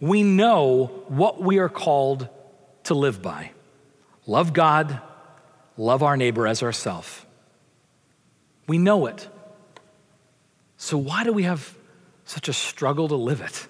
We 0.00 0.22
know 0.22 1.04
what 1.08 1.40
we 1.40 1.58
are 1.58 1.68
called 1.68 2.28
to 2.84 2.94
live 2.94 3.22
by 3.22 3.53
love 4.26 4.52
God, 4.52 5.00
love 5.76 6.02
our 6.02 6.16
neighbor 6.16 6.46
as 6.46 6.62
ourself. 6.62 7.26
We 8.66 8.78
know 8.78 9.06
it. 9.06 9.28
So, 10.76 10.98
why 10.98 11.24
do 11.24 11.32
we 11.32 11.44
have 11.44 11.76
such 12.24 12.48
a 12.48 12.52
struggle 12.52 13.08
to 13.08 13.16
live 13.16 13.40
it? 13.40 13.66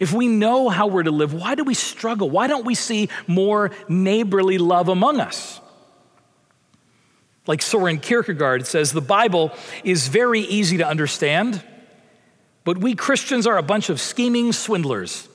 If 0.00 0.12
we 0.12 0.26
know 0.26 0.68
how 0.68 0.88
we're 0.88 1.04
to 1.04 1.10
live, 1.10 1.32
why 1.32 1.54
do 1.54 1.64
we 1.64 1.74
struggle? 1.74 2.28
Why 2.28 2.48
don't 2.48 2.66
we 2.66 2.74
see 2.74 3.08
more 3.26 3.70
neighborly 3.88 4.58
love 4.58 4.88
among 4.88 5.20
us? 5.20 5.60
Like 7.46 7.62
Soren 7.62 7.98
Kierkegaard 7.98 8.66
says, 8.66 8.92
the 8.92 9.00
Bible 9.00 9.52
is 9.84 10.08
very 10.08 10.40
easy 10.40 10.78
to 10.78 10.86
understand, 10.86 11.62
but 12.64 12.78
we 12.78 12.94
Christians 12.94 13.46
are 13.46 13.56
a 13.56 13.62
bunch 13.62 13.88
of 13.88 14.00
scheming 14.00 14.52
swindlers. 14.52 15.28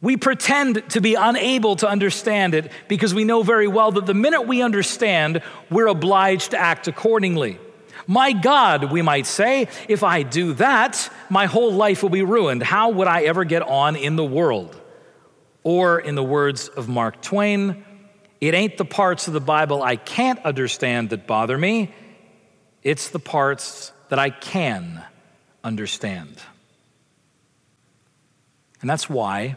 We 0.00 0.16
pretend 0.16 0.90
to 0.90 1.00
be 1.00 1.14
unable 1.14 1.76
to 1.76 1.88
understand 1.88 2.54
it 2.54 2.70
because 2.86 3.14
we 3.14 3.24
know 3.24 3.42
very 3.42 3.66
well 3.66 3.90
that 3.92 4.06
the 4.06 4.14
minute 4.14 4.42
we 4.42 4.62
understand, 4.62 5.42
we're 5.70 5.88
obliged 5.88 6.52
to 6.52 6.58
act 6.58 6.86
accordingly. 6.86 7.58
My 8.06 8.32
God, 8.32 8.92
we 8.92 9.02
might 9.02 9.26
say, 9.26 9.68
if 9.88 10.02
I 10.02 10.22
do 10.22 10.54
that, 10.54 11.10
my 11.28 11.46
whole 11.46 11.72
life 11.72 12.02
will 12.02 12.10
be 12.10 12.22
ruined. 12.22 12.62
How 12.62 12.90
would 12.90 13.08
I 13.08 13.22
ever 13.22 13.44
get 13.44 13.62
on 13.62 13.96
in 13.96 14.16
the 14.16 14.24
world? 14.24 14.80
Or, 15.64 15.98
in 15.98 16.14
the 16.14 16.24
words 16.24 16.68
of 16.68 16.88
Mark 16.88 17.20
Twain, 17.20 17.84
it 18.40 18.54
ain't 18.54 18.78
the 18.78 18.84
parts 18.84 19.26
of 19.26 19.34
the 19.34 19.40
Bible 19.40 19.82
I 19.82 19.96
can't 19.96 20.42
understand 20.44 21.10
that 21.10 21.26
bother 21.26 21.58
me, 21.58 21.92
it's 22.82 23.10
the 23.10 23.18
parts 23.18 23.92
that 24.08 24.18
I 24.18 24.30
can 24.30 25.04
understand. 25.64 26.36
And 28.80 28.88
that's 28.88 29.10
why 29.10 29.56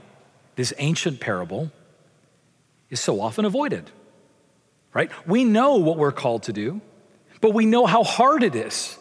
this 0.62 0.74
ancient 0.78 1.20
parable 1.20 1.72
is 2.92 3.00
so 3.00 3.20
often 3.20 3.46
avoided, 3.46 3.90
right? 4.94 5.10
We 5.26 5.44
know 5.44 5.78
what 5.78 5.98
we're 5.98 6.12
called 6.12 6.44
to 6.44 6.54
do, 6.54 6.82
but 7.42 7.56
we 7.56 7.66
know 7.66 7.88
how 7.88 8.04
hard 8.04 8.44
it 8.44 8.54
is. 8.54 8.96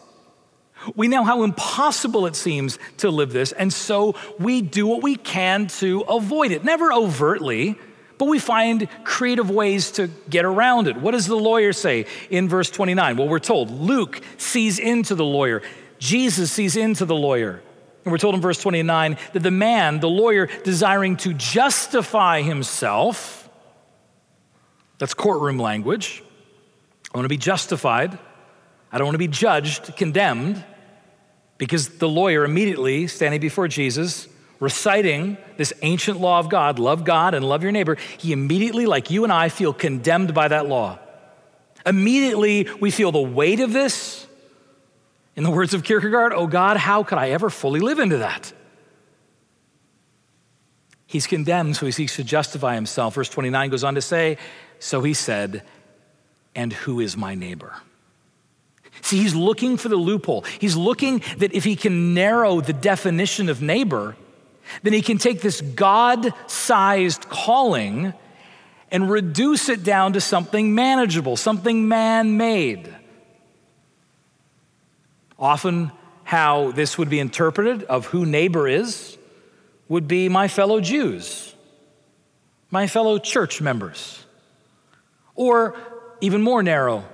We 0.96 1.06
know 1.06 1.22
how 1.22 1.42
impossible 1.42 2.24
it 2.24 2.34
seems 2.34 2.78
to 2.98 3.10
live 3.10 3.34
this, 3.34 3.52
and 3.52 3.70
so 3.70 4.14
we 4.38 4.62
do 4.62 4.86
what 4.86 5.02
we 5.02 5.16
can 5.16 5.66
to 5.82 6.00
avoid 6.08 6.50
it. 6.50 6.64
Never 6.64 6.90
overtly, 6.94 7.78
but 8.16 8.24
we 8.24 8.38
find 8.38 8.88
creative 9.04 9.50
ways 9.50 9.90
to 9.92 10.08
get 10.30 10.46
around 10.46 10.88
it. 10.88 10.96
What 10.96 11.10
does 11.10 11.26
the 11.26 11.36
lawyer 11.36 11.74
say 11.74 12.06
in 12.30 12.48
verse 12.48 12.70
29? 12.70 13.18
Well, 13.18 13.28
we're 13.28 13.38
told 13.38 13.70
Luke 13.70 14.22
sees 14.38 14.78
into 14.78 15.14
the 15.14 15.26
lawyer, 15.26 15.60
Jesus 15.98 16.50
sees 16.50 16.74
into 16.74 17.04
the 17.04 17.14
lawyer. 17.14 17.60
And 18.04 18.12
we're 18.12 18.18
told 18.18 18.34
in 18.34 18.40
verse 18.40 18.60
29 18.60 19.18
that 19.32 19.42
the 19.42 19.50
man, 19.50 20.00
the 20.00 20.08
lawyer, 20.08 20.48
desiring 20.64 21.16
to 21.18 21.34
justify 21.34 22.42
himself, 22.42 23.48
that's 24.98 25.14
courtroom 25.14 25.58
language. 25.58 26.22
I 27.12 27.18
want 27.18 27.24
to 27.24 27.30
be 27.30 27.36
justified. 27.36 28.18
I 28.92 28.98
don't 28.98 29.06
want 29.06 29.14
to 29.14 29.18
be 29.18 29.28
judged, 29.28 29.96
condemned, 29.96 30.64
because 31.58 31.88
the 31.98 32.08
lawyer 32.08 32.44
immediately, 32.44 33.06
standing 33.06 33.40
before 33.40 33.68
Jesus, 33.68 34.28
reciting 34.60 35.36
this 35.56 35.72
ancient 35.82 36.20
law 36.20 36.38
of 36.38 36.48
God 36.48 36.78
love 36.78 37.04
God 37.04 37.34
and 37.34 37.44
love 37.44 37.62
your 37.62 37.72
neighbor 37.72 37.96
he 38.18 38.32
immediately, 38.32 38.86
like 38.86 39.10
you 39.10 39.24
and 39.24 39.32
I, 39.32 39.48
feel 39.48 39.72
condemned 39.72 40.34
by 40.34 40.48
that 40.48 40.68
law. 40.68 40.98
Immediately, 41.86 42.68
we 42.80 42.90
feel 42.90 43.12
the 43.12 43.20
weight 43.20 43.60
of 43.60 43.72
this 43.72 44.26
in 45.36 45.44
the 45.44 45.50
words 45.50 45.74
of 45.74 45.84
Kierkegaard, 45.84 46.32
oh 46.32 46.46
God, 46.46 46.76
how 46.76 47.02
could 47.02 47.18
I 47.18 47.30
ever 47.30 47.50
fully 47.50 47.80
live 47.80 47.98
into 47.98 48.18
that? 48.18 48.52
He's 51.06 51.26
condemned, 51.26 51.76
so 51.76 51.86
he 51.86 51.92
seeks 51.92 52.16
to 52.16 52.24
justify 52.24 52.74
himself. 52.74 53.14
Verse 53.14 53.28
29 53.28 53.70
goes 53.70 53.82
on 53.82 53.96
to 53.96 54.00
say, 54.00 54.38
So 54.78 55.02
he 55.02 55.12
said, 55.12 55.64
And 56.54 56.72
who 56.72 57.00
is 57.00 57.16
my 57.16 57.34
neighbor? 57.34 57.74
See, 59.02 59.18
he's 59.18 59.34
looking 59.34 59.76
for 59.76 59.88
the 59.88 59.96
loophole. 59.96 60.42
He's 60.42 60.76
looking 60.76 61.22
that 61.38 61.52
if 61.52 61.64
he 61.64 61.74
can 61.74 62.14
narrow 62.14 62.60
the 62.60 62.72
definition 62.72 63.48
of 63.48 63.62
neighbor, 63.62 64.16
then 64.82 64.92
he 64.92 65.02
can 65.02 65.18
take 65.18 65.40
this 65.40 65.60
God 65.60 66.32
sized 66.46 67.28
calling 67.28 68.12
and 68.90 69.10
reduce 69.10 69.68
it 69.68 69.82
down 69.82 70.12
to 70.12 70.20
something 70.20 70.74
manageable, 70.74 71.36
something 71.36 71.88
man 71.88 72.36
made. 72.36 72.94
Often, 75.40 75.92
how 76.24 76.70
this 76.72 76.98
would 76.98 77.08
be 77.08 77.18
interpreted 77.18 77.82
of 77.84 78.06
who 78.06 78.24
neighbor 78.24 78.68
is 78.68 79.18
would 79.88 80.06
be 80.06 80.28
my 80.28 80.46
fellow 80.46 80.80
Jews, 80.80 81.54
my 82.70 82.86
fellow 82.86 83.18
church 83.18 83.60
members, 83.60 84.24
or 85.34 85.76
even 86.20 86.42
more 86.42 86.62
narrow, 86.62 87.04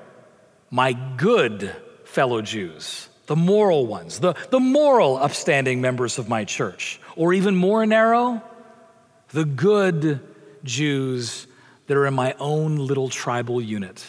my 0.70 0.92
good 0.92 1.74
fellow 2.04 2.42
Jews, 2.42 3.08
the 3.26 3.36
moral 3.36 3.86
ones, 3.86 4.18
the, 4.18 4.34
the 4.50 4.60
moral 4.60 5.16
upstanding 5.16 5.80
members 5.80 6.18
of 6.18 6.28
my 6.28 6.44
church, 6.44 7.00
or 7.14 7.32
even 7.32 7.56
more 7.56 7.86
narrow, 7.86 8.42
the 9.30 9.44
good 9.44 10.20
Jews 10.64 11.46
that 11.86 11.96
are 11.96 12.06
in 12.06 12.14
my 12.14 12.34
own 12.38 12.76
little 12.76 13.08
tribal 13.08 13.62
unit. 13.62 14.04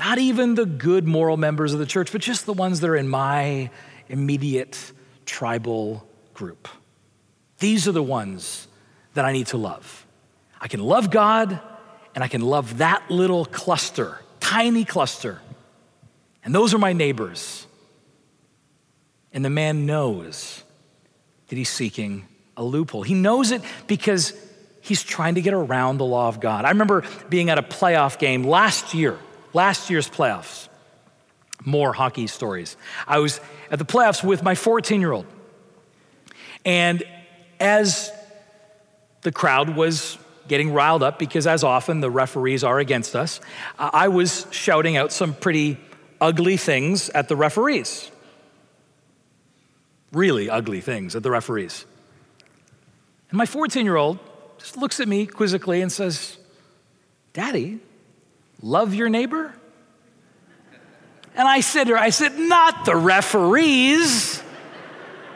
Not 0.00 0.16
even 0.16 0.54
the 0.54 0.64
good 0.64 1.06
moral 1.06 1.36
members 1.36 1.74
of 1.74 1.78
the 1.78 1.84
church, 1.84 2.10
but 2.10 2.22
just 2.22 2.46
the 2.46 2.54
ones 2.54 2.80
that 2.80 2.88
are 2.88 2.96
in 2.96 3.06
my 3.06 3.68
immediate 4.08 4.92
tribal 5.26 6.08
group. 6.32 6.68
These 7.58 7.86
are 7.86 7.92
the 7.92 8.02
ones 8.02 8.66
that 9.12 9.26
I 9.26 9.32
need 9.32 9.48
to 9.48 9.58
love. 9.58 10.06
I 10.58 10.68
can 10.68 10.80
love 10.80 11.10
God 11.10 11.60
and 12.14 12.24
I 12.24 12.28
can 12.28 12.40
love 12.40 12.78
that 12.78 13.10
little 13.10 13.44
cluster, 13.44 14.18
tiny 14.40 14.86
cluster. 14.86 15.42
And 16.42 16.54
those 16.54 16.72
are 16.72 16.78
my 16.78 16.94
neighbors. 16.94 17.66
And 19.34 19.44
the 19.44 19.50
man 19.50 19.84
knows 19.84 20.62
that 21.48 21.56
he's 21.56 21.68
seeking 21.68 22.26
a 22.56 22.64
loophole. 22.64 23.02
He 23.02 23.12
knows 23.12 23.50
it 23.50 23.60
because 23.86 24.32
he's 24.80 25.02
trying 25.02 25.34
to 25.34 25.42
get 25.42 25.52
around 25.52 25.98
the 25.98 26.06
law 26.06 26.28
of 26.28 26.40
God. 26.40 26.64
I 26.64 26.70
remember 26.70 27.04
being 27.28 27.50
at 27.50 27.58
a 27.58 27.62
playoff 27.62 28.18
game 28.18 28.44
last 28.44 28.94
year, 28.94 29.18
last 29.52 29.90
year's 29.90 30.08
playoffs. 30.08 30.68
More 31.64 31.92
hockey 31.92 32.26
stories. 32.26 32.76
I 33.06 33.18
was 33.18 33.40
at 33.70 33.78
the 33.78 33.84
playoffs 33.84 34.24
with 34.24 34.42
my 34.42 34.54
14 34.54 35.00
year 35.00 35.12
old. 35.12 35.26
And 36.64 37.02
as 37.58 38.12
the 39.22 39.32
crowd 39.32 39.76
was 39.76 40.18
getting 40.48 40.72
riled 40.72 41.02
up, 41.02 41.18
because 41.18 41.46
as 41.46 41.62
often 41.62 42.00
the 42.00 42.10
referees 42.10 42.64
are 42.64 42.78
against 42.78 43.14
us, 43.14 43.40
I 43.78 44.08
was 44.08 44.46
shouting 44.50 44.96
out 44.96 45.12
some 45.12 45.34
pretty 45.34 45.78
ugly 46.20 46.56
things 46.56 47.08
at 47.10 47.28
the 47.28 47.36
referees. 47.36 48.10
Really 50.12 50.50
ugly 50.50 50.80
things 50.80 51.14
at 51.14 51.22
the 51.22 51.30
referees. 51.30 51.86
And 53.30 53.38
my 53.38 53.46
14 53.46 53.84
year 53.84 53.96
old 53.96 54.18
just 54.58 54.76
looks 54.76 54.98
at 55.00 55.08
me 55.08 55.26
quizzically 55.26 55.82
and 55.82 55.90
says, 55.90 56.36
Daddy, 57.32 57.80
love 58.60 58.94
your 58.94 59.08
neighbor? 59.08 59.54
And 61.34 61.46
I 61.46 61.60
said 61.60 61.84
to 61.84 61.92
her, 61.92 61.98
I 61.98 62.10
said, 62.10 62.38
not 62.38 62.84
the 62.84 62.96
referees. 62.96 64.42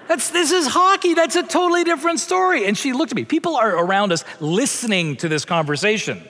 That's, 0.09 0.31
this 0.31 0.53
is 0.53 0.67
hockey. 0.67 1.15
That's 1.15 1.37
a 1.37 1.43
totally 1.43 1.85
different 1.85 2.21
story. 2.21 2.67
And 2.67 2.77
she 2.77 2.93
looked 2.93 3.13
at 3.13 3.17
me. 3.17 3.25
People 3.25 3.57
are 3.57 3.77
around 3.77 4.13
us 4.13 4.25
listening 4.41 5.17
to 5.17 5.29
this 5.29 5.45
conversation. 5.45 6.23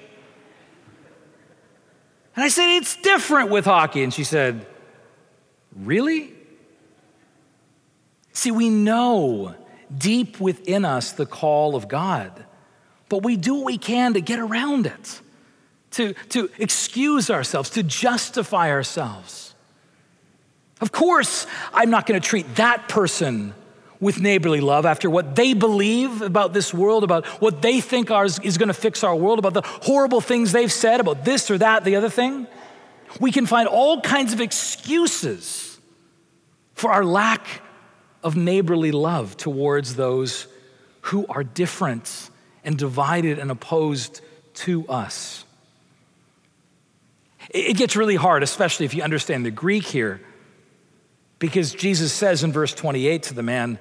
And 2.37 2.45
I 2.45 2.49
said, 2.49 2.77
It's 2.77 2.97
different 2.97 3.51
with 3.51 3.65
hockey. 3.65 4.03
And 4.03 4.13
she 4.13 4.25
said, 4.25 4.67
Really? 5.75 6.33
See, 8.33 8.51
we 8.51 8.69
know 8.69 9.55
deep 9.97 10.41
within 10.41 10.85
us 10.85 11.13
the 11.13 11.27
call 11.27 11.77
of 11.77 11.89
God, 11.89 12.45
but 13.09 13.23
we 13.23 13.37
do 13.37 13.55
what 13.55 13.65
we 13.65 13.79
can 13.79 14.15
to 14.15 14.21
get 14.21 14.39
around 14.39 14.87
it, 14.87 15.21
to, 15.95 16.13
to 16.31 16.51
excuse 16.59 17.31
ourselves, 17.31 17.71
to 17.71 17.83
justify 17.83 18.71
ourselves. 18.71 19.55
Of 20.81 20.93
course, 20.93 21.47
I'm 21.73 21.91
not 21.91 22.07
going 22.07 22.21
to 22.21 22.29
treat 22.29 22.57
that 22.57 22.89
person 22.89 23.55
with 24.01 24.21
neighborly 24.21 24.61
love 24.61 24.85
after 24.85 25.09
what 25.09 25.35
they 25.35 25.55
believe 25.55 26.21
about 26.21 26.53
this 26.53 26.75
world, 26.75 27.05
about 27.05 27.27
what 27.41 27.63
they 27.63 27.81
think 27.81 28.11
ours 28.11 28.39
is 28.41 28.59
going 28.59 28.69
to 28.69 28.75
fix 28.75 29.03
our 29.05 29.15
world, 29.15 29.39
about 29.39 29.55
the 29.55 29.63
horrible 29.65 30.21
things 30.21 30.53
they've 30.53 30.73
said 30.73 31.01
about 31.01 31.25
this 31.25 31.51
or 31.51 31.59
that, 31.59 31.85
the 31.85 31.97
other 31.97 32.11
thing. 32.11 32.47
We 33.21 33.31
can 33.31 33.47
find 33.47 33.69
all 33.69 34.01
kinds 34.01 34.33
of 34.33 34.41
excuses 34.41 35.79
for 36.75 36.91
our 36.91 37.05
lack 37.05 37.47
of 38.23 38.37
neighborly 38.37 38.91
love 38.91 39.37
towards 39.37 39.95
those 39.95 40.49
who 41.03 41.27
are 41.29 41.45
different 41.45 42.31
and 42.65 42.77
divided 42.77 43.39
and 43.39 43.51
opposed 43.51 44.21
to 44.55 44.87
us. 44.89 45.45
It 47.51 47.77
gets 47.77 47.97
really 47.97 48.17
hard, 48.17 48.43
especially 48.43 48.87
if 48.87 48.95
you 48.95 49.03
understand 49.03 49.45
the 49.45 49.51
Greek 49.51 49.85
here, 49.85 50.21
because 51.39 51.73
Jesus 51.73 52.13
says 52.13 52.43
in 52.43 52.53
verse 52.53 52.73
28 52.75 53.25
to 53.25 53.35
the 53.35 53.43
man, 53.43 53.79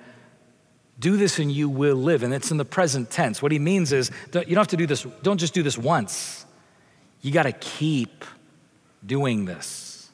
do 1.00 1.18
this 1.18 1.40
and 1.40 1.52
you 1.52 1.70
will 1.70 1.96
live. 1.96 2.24
And 2.24 2.34
it's 2.34 2.52
in 2.52 2.58
the 2.58 2.66
present 2.66 3.10
tense. 3.10 3.42
What 3.42 3.52
he 3.52 3.60
means 3.60 3.92
is 3.92 4.12
you 4.34 4.42
don't 4.44 4.58
have 4.58 4.68
to 4.70 4.78
do 4.78 4.86
this, 4.86 5.06
don't 5.22 5.40
just 5.40 5.54
do 5.54 5.64
this 5.64 5.78
once. 5.78 6.46
You 7.22 7.32
got 7.32 7.44
to 7.44 7.52
keep 7.54 8.26
doing 9.06 9.46
this. 9.46 10.10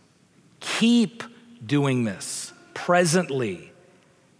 Keep 0.60 1.24
doing 1.66 2.04
this 2.04 2.54
presently, 2.74 3.72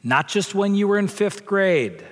not 0.04 0.28
just 0.28 0.56
when 0.56 0.76
you 0.76 0.88
were 0.88 0.98
in 0.98 1.08
fifth 1.08 1.46
grade, 1.46 2.04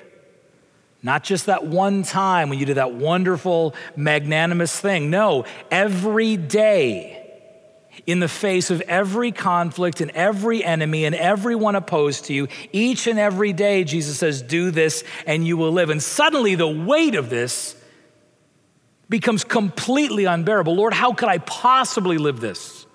not 1.03 1.23
just 1.23 1.45
that 1.45 1.65
one 1.65 2.03
time 2.03 2.49
when 2.49 2.60
you 2.60 2.65
did 2.65 2.77
that 2.77 2.93
wonderful, 2.93 3.75
magnanimous 3.95 4.77
thing. 4.79 5.10
No, 5.10 5.45
every 5.69 6.38
day 6.38 7.23
in 8.05 8.19
the 8.19 8.27
face 8.27 8.69
of 8.69 8.81
every 8.81 9.31
conflict 9.31 10.01
and 10.01 10.12
every 10.12 10.63
enemy 10.63 11.05
and 11.05 11.13
everyone 11.13 11.75
opposed 11.75 12.25
to 12.25 12.33
you. 12.33 12.47
Each 12.71 13.07
and 13.07 13.19
every 13.19 13.53
day, 13.53 13.83
Jesus 13.83 14.17
says, 14.17 14.41
Do 14.41 14.71
this 14.71 15.03
and 15.25 15.45
you 15.45 15.57
will 15.57 15.71
live. 15.71 15.89
And 15.89 16.01
suddenly, 16.01 16.55
the 16.55 16.67
weight 16.67 17.15
of 17.15 17.29
this 17.29 17.75
becomes 19.10 19.43
completely 19.43 20.25
unbearable. 20.25 20.75
Lord, 20.75 20.93
how 20.93 21.13
could 21.13 21.29
I 21.29 21.38
possibly 21.39 22.17
live 22.17 22.39
this? 22.39 22.86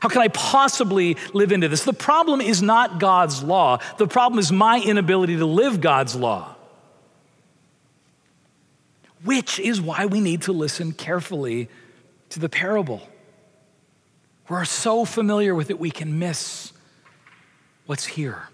How 0.00 0.08
can 0.08 0.20
I 0.20 0.28
possibly 0.28 1.16
live 1.32 1.52
into 1.52 1.68
this? 1.68 1.84
The 1.84 1.92
problem 1.92 2.40
is 2.40 2.60
not 2.60 3.00
God's 3.00 3.42
law, 3.42 3.78
the 3.98 4.06
problem 4.06 4.38
is 4.38 4.52
my 4.52 4.80
inability 4.80 5.36
to 5.38 5.46
live 5.46 5.80
God's 5.80 6.14
law. 6.14 6.55
Which 9.26 9.58
is 9.58 9.80
why 9.80 10.06
we 10.06 10.20
need 10.20 10.42
to 10.42 10.52
listen 10.52 10.92
carefully 10.92 11.68
to 12.30 12.38
the 12.38 12.48
parable. 12.48 13.02
We're 14.48 14.64
so 14.64 15.04
familiar 15.04 15.52
with 15.52 15.68
it, 15.68 15.80
we 15.80 15.90
can 15.90 16.20
miss 16.20 16.72
what's 17.86 18.06
here. 18.06 18.48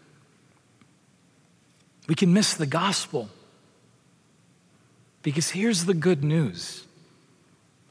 We 2.08 2.14
can 2.14 2.32
miss 2.32 2.54
the 2.54 2.66
gospel. 2.66 3.28
Because 5.22 5.50
here's 5.50 5.84
the 5.84 5.94
good 5.94 6.24
news 6.24 6.84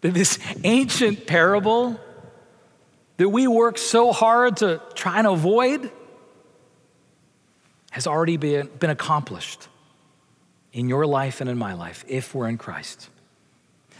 that 0.01 0.15
this 0.15 0.39
ancient 0.63 1.27
parable 1.27 1.99
that 3.17 3.29
we 3.29 3.47
work 3.47 3.77
so 3.77 4.11
hard 4.11 4.57
to 4.57 4.81
try 4.95 5.19
and 5.19 5.27
avoid 5.27 5.91
has 7.91 8.07
already 8.07 8.37
been, 8.37 8.67
been 8.79 8.89
accomplished 8.89 9.67
in 10.73 10.89
your 10.89 11.05
life 11.05 11.41
and 11.41 11.49
in 11.49 11.57
my 11.57 11.73
life 11.73 12.05
if 12.07 12.33
we're 12.33 12.47
in 12.47 12.57
Christ. 12.57 13.09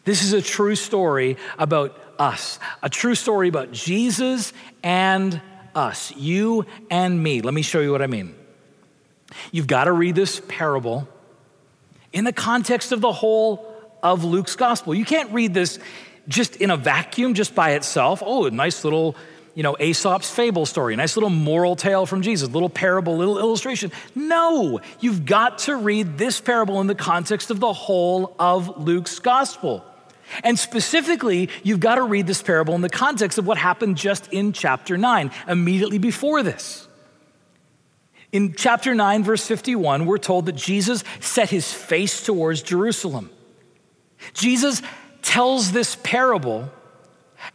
This 0.04 0.24
is 0.24 0.34
a 0.34 0.42
true 0.42 0.76
story 0.76 1.38
about 1.60 1.98
us, 2.18 2.60
a 2.82 2.90
true 2.90 3.16
story 3.16 3.48
about 3.48 3.72
Jesus 3.72 4.52
and 4.84 5.40
us, 5.76 6.16
you 6.16 6.66
and 6.90 7.22
me. 7.22 7.42
Let 7.42 7.54
me 7.54 7.62
show 7.62 7.82
you 7.82 7.92
what 7.92 8.02
I 8.02 8.08
mean. 8.08 8.36
You've 9.52 9.68
got 9.68 9.86
to 9.86 9.92
read 9.92 10.16
this 10.16 10.42
parable 10.48 11.08
in 12.12 12.26
the 12.26 12.34
context 12.34 12.92
of 12.92 13.02
the 13.02 13.12
whole 13.12 13.68
of 14.04 14.24
Luke's 14.24 14.56
gospel. 14.56 14.96
You 14.96 15.06
can't 15.06 15.32
read 15.32 15.54
this 15.54 15.80
just 16.28 16.56
in 16.58 16.72
a 16.72 16.78
vacuum, 16.78 17.34
just 17.34 17.56
by 17.56 17.72
itself. 17.72 18.22
Oh, 18.26 18.46
a 18.46 18.52
nice 18.52 18.84
little, 18.84 19.16
you 19.54 19.64
know, 19.64 19.76
Aesop's 19.80 20.30
fable 20.30 20.66
story, 20.66 20.94
a 20.94 20.98
nice 20.98 21.16
little 21.16 21.30
moral 21.30 21.76
tale 21.76 22.06
from 22.06 22.22
Jesus, 22.22 22.50
little 22.50 22.70
parable, 22.70 23.18
little 23.18 23.38
illustration. 23.38 23.92
No, 24.16 24.80
you've 25.00 25.26
got 25.26 25.60
to 25.60 25.76
read 25.76 26.18
this 26.18 26.40
parable 26.40 26.80
in 26.82 26.88
the 26.88 26.96
context 26.96 27.52
of 27.52 27.60
the 27.60 27.74
whole 27.74 28.36
of 28.40 28.82
Luke's 28.82 29.20
gospel. 29.20 29.86
And 30.44 30.58
specifically, 30.58 31.50
you've 31.64 31.82
got 31.82 31.96
to 31.96 32.04
read 32.04 32.28
this 32.28 32.42
parable 32.42 32.74
in 32.76 32.82
the 32.82 32.90
context 32.90 33.38
of 33.38 33.46
what 33.46 33.58
happened 33.58 33.98
just 33.98 34.32
in 34.32 34.54
chapter 34.54 34.98
9, 34.98 35.32
immediately 35.48 35.98
before 35.98 36.42
this. 36.44 36.88
In 38.32 38.54
chapter 38.54 38.96
9, 38.96 39.26
verse 39.26 39.46
51, 39.46 40.06
we're 40.06 40.18
told 40.18 40.46
that 40.46 40.56
Jesus 40.56 41.04
set 41.20 41.50
his 41.50 41.72
face 41.74 42.24
towards 42.24 42.62
Jerusalem. 42.62 43.30
Jesus 44.34 44.82
tells 45.22 45.74
this 45.74 45.98
parable 45.98 46.72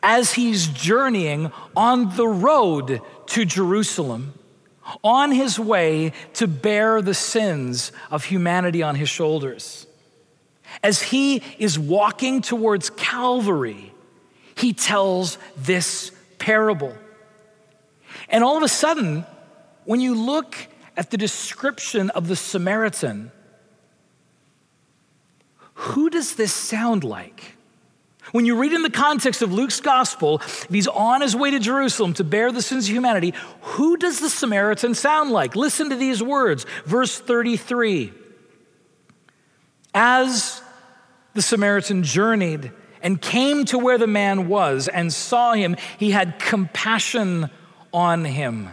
as 0.03 0.35
he's 0.35 0.67
journeying 0.67 1.53
on 1.77 2.17
the 2.17 2.29
road 2.29 3.01
to 3.27 3.45
Jerusalem 3.45 4.35
on 5.03 5.33
his 5.33 5.59
way 5.59 6.13
to 6.35 6.47
bear 6.47 7.03
the 7.03 7.15
sins 7.15 7.93
of 8.11 8.25
humanity 8.25 8.83
on 8.83 8.95
his 8.95 9.09
shoulders. 9.09 9.87
As 10.83 11.03
he 11.03 11.43
is 11.59 11.79
walking 11.79 12.43
towards 12.43 12.91
Calvary, 12.91 13.93
he 14.57 14.73
tells 14.73 15.39
this 15.57 16.13
parable. 16.39 16.95
And 18.29 18.45
all 18.45 18.57
of 18.57 18.63
a 18.63 18.69
sudden, 18.69 19.25
when 19.85 20.01
you 20.01 20.15
look 20.15 20.57
at 20.97 21.11
the 21.11 21.17
description 21.17 22.11
of 22.11 22.29
the 22.29 22.37
Samaritan, 22.37 23.31
who 25.75 26.11
does 26.11 26.37
this 26.37 26.53
sound 26.53 27.05
like? 27.05 27.56
When 28.37 28.45
you 28.45 28.57
read 28.57 28.75
in 28.75 28.83
the 28.83 28.91
context 28.91 29.41
of 29.41 29.51
Luke's 29.51 29.81
gospel, 29.81 30.41
if 30.43 30.69
he's 30.69 30.87
on 30.87 31.23
his 31.23 31.35
way 31.35 31.53
to 31.53 31.59
Jerusalem 31.59 32.13
to 32.13 32.23
bear 32.23 32.53
the 32.53 32.61
sins 32.61 32.87
of 32.87 32.95
humanity. 32.95 33.33
Who 33.63 33.97
does 33.97 34.21
the 34.21 34.29
Samaritan 34.29 34.93
sound 34.93 35.31
like? 35.31 35.57
Listen 35.57 35.89
to 35.89 35.97
these 35.97 36.23
words. 36.23 36.67
Verse 36.85 37.19
33. 37.19 38.13
As 39.95 40.61
the 41.33 41.41
Samaritan 41.41 42.03
journeyed 42.03 42.73
and 43.03 43.23
came 43.23 43.65
to 43.65 43.79
where 43.79 43.97
the 43.97 44.07
man 44.07 44.49
was 44.49 44.87
and 44.87 45.11
saw 45.11 45.55
him, 45.55 45.75
he 45.99 46.11
had 46.11 46.39
compassion 46.39 47.49
on 47.91 48.27
him. 48.27 48.69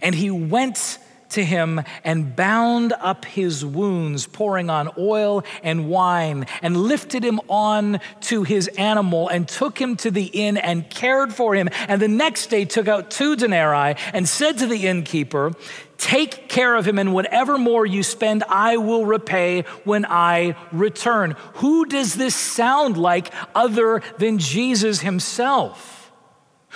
And 0.00 0.14
he 0.14 0.30
went 0.30 0.98
to 1.34 1.44
him 1.44 1.82
and 2.02 2.34
bound 2.34 2.92
up 2.94 3.24
his 3.24 3.64
wounds, 3.64 4.26
pouring 4.26 4.70
on 4.70 4.90
oil 4.98 5.44
and 5.62 5.88
wine, 5.88 6.46
and 6.62 6.76
lifted 6.76 7.24
him 7.24 7.40
on 7.48 8.00
to 8.22 8.42
his 8.42 8.68
animal, 8.68 9.28
and 9.28 9.46
took 9.46 9.80
him 9.80 9.96
to 9.96 10.10
the 10.10 10.24
inn 10.26 10.56
and 10.56 10.88
cared 10.90 11.32
for 11.32 11.54
him. 11.54 11.68
And 11.88 12.00
the 12.00 12.08
next 12.08 12.48
day 12.48 12.64
took 12.64 12.88
out 12.88 13.10
two 13.10 13.36
denarii 13.36 13.96
and 14.12 14.28
said 14.28 14.58
to 14.58 14.66
the 14.66 14.86
innkeeper, 14.86 15.52
Take 15.96 16.48
care 16.48 16.74
of 16.74 16.86
him, 16.86 16.98
and 16.98 17.14
whatever 17.14 17.56
more 17.56 17.86
you 17.86 18.02
spend, 18.02 18.42
I 18.48 18.76
will 18.76 19.06
repay 19.06 19.62
when 19.84 20.04
I 20.04 20.56
return. 20.72 21.36
Who 21.54 21.86
does 21.86 22.14
this 22.14 22.34
sound 22.34 22.96
like 22.96 23.32
other 23.54 24.02
than 24.18 24.38
Jesus 24.38 25.00
himself? 25.00 26.03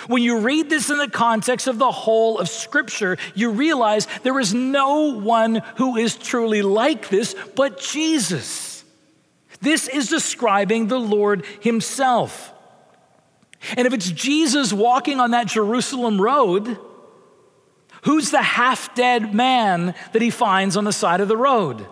When 0.07 0.21
you 0.21 0.39
read 0.39 0.69
this 0.69 0.89
in 0.89 0.97
the 0.97 1.09
context 1.09 1.67
of 1.67 1.77
the 1.77 1.91
whole 1.91 2.39
of 2.39 2.49
Scripture, 2.49 3.17
you 3.35 3.51
realize 3.51 4.07
there 4.23 4.39
is 4.39 4.53
no 4.53 5.19
one 5.19 5.61
who 5.75 5.97
is 5.97 6.15
truly 6.15 6.61
like 6.61 7.09
this 7.09 7.35
but 7.55 7.79
Jesus. 7.79 8.83
This 9.61 9.87
is 9.87 10.07
describing 10.07 10.87
the 10.87 10.99
Lord 10.99 11.45
Himself. 11.61 12.53
And 13.75 13.85
if 13.85 13.93
it's 13.93 14.09
Jesus 14.09 14.71
walking 14.71 15.19
on 15.19 15.31
that 15.31 15.47
Jerusalem 15.47 16.21
road, 16.21 16.77
who's 18.03 18.31
the 18.31 18.41
half 18.41 18.95
dead 18.95 19.33
man 19.33 19.93
that 20.13 20.21
he 20.21 20.29
finds 20.29 20.77
on 20.77 20.85
the 20.85 20.93
side 20.93 21.19
of 21.19 21.27
the 21.27 21.35
road? 21.35 21.85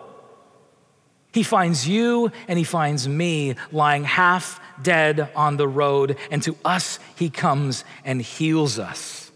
He 1.37 1.43
finds 1.43 1.87
you 1.87 2.31
and 2.47 2.57
he 2.57 2.63
finds 2.65 3.07
me 3.07 3.53
lying 3.71 4.05
half 4.05 4.59
dead 4.81 5.29
on 5.35 5.57
the 5.57 5.67
road, 5.67 6.17
and 6.31 6.41
to 6.41 6.57
us 6.65 6.97
he 7.15 7.29
comes 7.29 7.85
and 8.03 8.19
heals 8.19 8.79
us. 8.79 9.31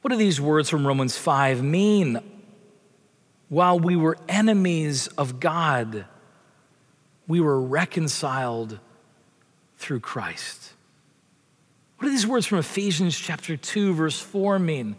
What 0.00 0.10
do 0.10 0.16
these 0.16 0.40
words 0.40 0.70
from 0.70 0.86
Romans 0.86 1.18
5 1.18 1.62
mean? 1.62 2.20
While 3.50 3.78
we 3.78 3.94
were 3.94 4.16
enemies 4.26 5.08
of 5.18 5.38
God, 5.38 6.06
we 7.26 7.40
were 7.40 7.60
reconciled 7.60 8.78
through 9.76 10.00
Christ. 10.00 10.72
What 11.98 12.06
do 12.06 12.10
these 12.10 12.26
words 12.26 12.46
from 12.46 12.56
Ephesians 12.56 13.18
chapter 13.18 13.58
2 13.58 13.92
verse 13.92 14.18
4 14.18 14.58
mean? 14.58 14.96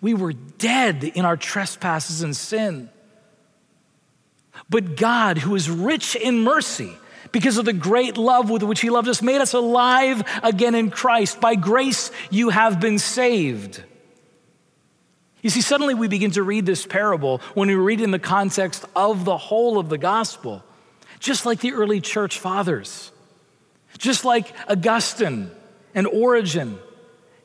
We 0.00 0.14
were 0.14 0.32
dead 0.32 1.02
in 1.02 1.24
our 1.24 1.36
trespasses 1.36 2.22
and 2.22 2.36
sin. 2.36 2.88
But 4.70 4.96
God, 4.96 5.38
who 5.38 5.56
is 5.56 5.68
rich 5.68 6.14
in 6.14 6.44
mercy, 6.44 6.96
because 7.32 7.58
of 7.58 7.64
the 7.64 7.72
great 7.72 8.16
love 8.16 8.50
with 8.50 8.62
which 8.62 8.80
He 8.80 8.90
loved 8.90 9.08
us, 9.08 9.20
made 9.20 9.40
us 9.40 9.52
alive 9.52 10.22
again 10.42 10.74
in 10.74 10.90
Christ. 10.90 11.40
By 11.40 11.56
grace, 11.56 12.10
you 12.30 12.48
have 12.50 12.80
been 12.80 12.98
saved. 12.98 13.82
You 15.42 15.50
see, 15.50 15.60
suddenly 15.60 15.94
we 15.94 16.08
begin 16.08 16.30
to 16.32 16.42
read 16.42 16.66
this 16.66 16.86
parable 16.86 17.38
when 17.54 17.68
we 17.68 17.74
read 17.74 18.00
it 18.00 18.04
in 18.04 18.10
the 18.10 18.18
context 18.18 18.84
of 18.94 19.24
the 19.24 19.36
whole 19.36 19.78
of 19.78 19.88
the 19.88 19.98
gospel, 19.98 20.62
just 21.18 21.46
like 21.46 21.60
the 21.60 21.72
early 21.72 22.00
church 22.00 22.38
fathers, 22.38 23.10
just 23.98 24.24
like 24.24 24.52
Augustine 24.68 25.50
and 25.94 26.06
Origen 26.06 26.78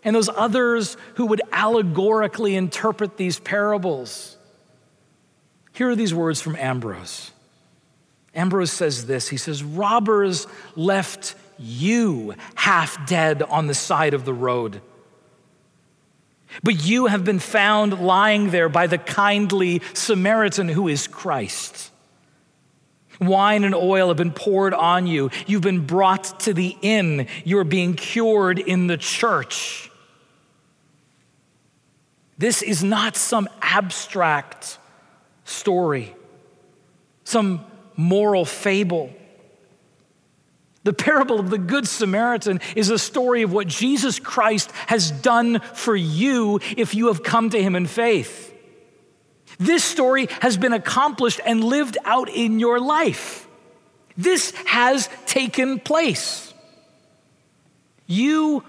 and 0.03 0.15
those 0.15 0.29
others 0.29 0.97
who 1.15 1.25
would 1.25 1.41
allegorically 1.51 2.55
interpret 2.55 3.17
these 3.17 3.39
parables. 3.39 4.34
Here 5.75 5.89
are 5.89 5.95
these 5.95 6.13
words 6.13 6.39
from 6.39 6.55
Ambrose. 6.55 7.31
Ambrose 8.33 8.71
says 8.71 9.05
this 9.05 9.27
He 9.27 9.37
says, 9.37 9.61
Robbers 9.61 10.47
left 10.75 11.35
you 11.59 12.33
half 12.55 13.07
dead 13.07 13.43
on 13.43 13.67
the 13.67 13.73
side 13.73 14.13
of 14.13 14.23
the 14.23 14.33
road. 14.33 14.81
But 16.63 16.85
you 16.85 17.07
have 17.07 17.25
been 17.25 17.39
found 17.39 17.99
lying 17.99 18.51
there 18.51 18.69
by 18.69 18.87
the 18.87 18.97
kindly 18.97 19.81
Samaritan 19.93 20.69
who 20.69 20.87
is 20.87 21.07
Christ. 21.07 21.91
Wine 23.19 23.65
and 23.65 23.75
oil 23.75 24.07
have 24.07 24.17
been 24.17 24.31
poured 24.31 24.73
on 24.73 25.07
you. 25.07 25.29
You've 25.45 25.61
been 25.61 25.85
brought 25.85 26.39
to 26.41 26.53
the 26.53 26.77
inn. 26.81 27.27
You're 27.43 27.65
being 27.65 27.95
cured 27.95 28.59
in 28.59 28.87
the 28.87 28.97
church. 28.97 29.91
This 32.37 32.61
is 32.61 32.81
not 32.81 33.17
some 33.17 33.49
abstract 33.61 34.77
story, 35.45 36.13
some 37.23 37.63
moral 37.95 38.43
fable. 38.43 39.13
The 40.83 40.93
parable 40.93 41.39
of 41.39 41.49
the 41.49 41.57
Good 41.57 41.87
Samaritan 41.87 42.59
is 42.75 42.89
a 42.89 42.99
story 42.99 43.41
of 43.41 43.51
what 43.51 43.67
Jesus 43.67 44.19
Christ 44.19 44.71
has 44.87 45.09
done 45.09 45.59
for 45.59 45.95
you 45.95 46.59
if 46.77 46.93
you 46.93 47.07
have 47.07 47.23
come 47.23 47.49
to 47.51 47.61
him 47.61 47.75
in 47.75 47.87
faith. 47.87 48.53
This 49.57 49.83
story 49.83 50.27
has 50.41 50.57
been 50.57 50.73
accomplished 50.73 51.39
and 51.45 51.63
lived 51.63 51.97
out 52.05 52.29
in 52.29 52.59
your 52.59 52.79
life. 52.79 53.47
This 54.17 54.51
has 54.65 55.09
taken 55.25 55.79
place. 55.79 56.53
You, 58.05 58.63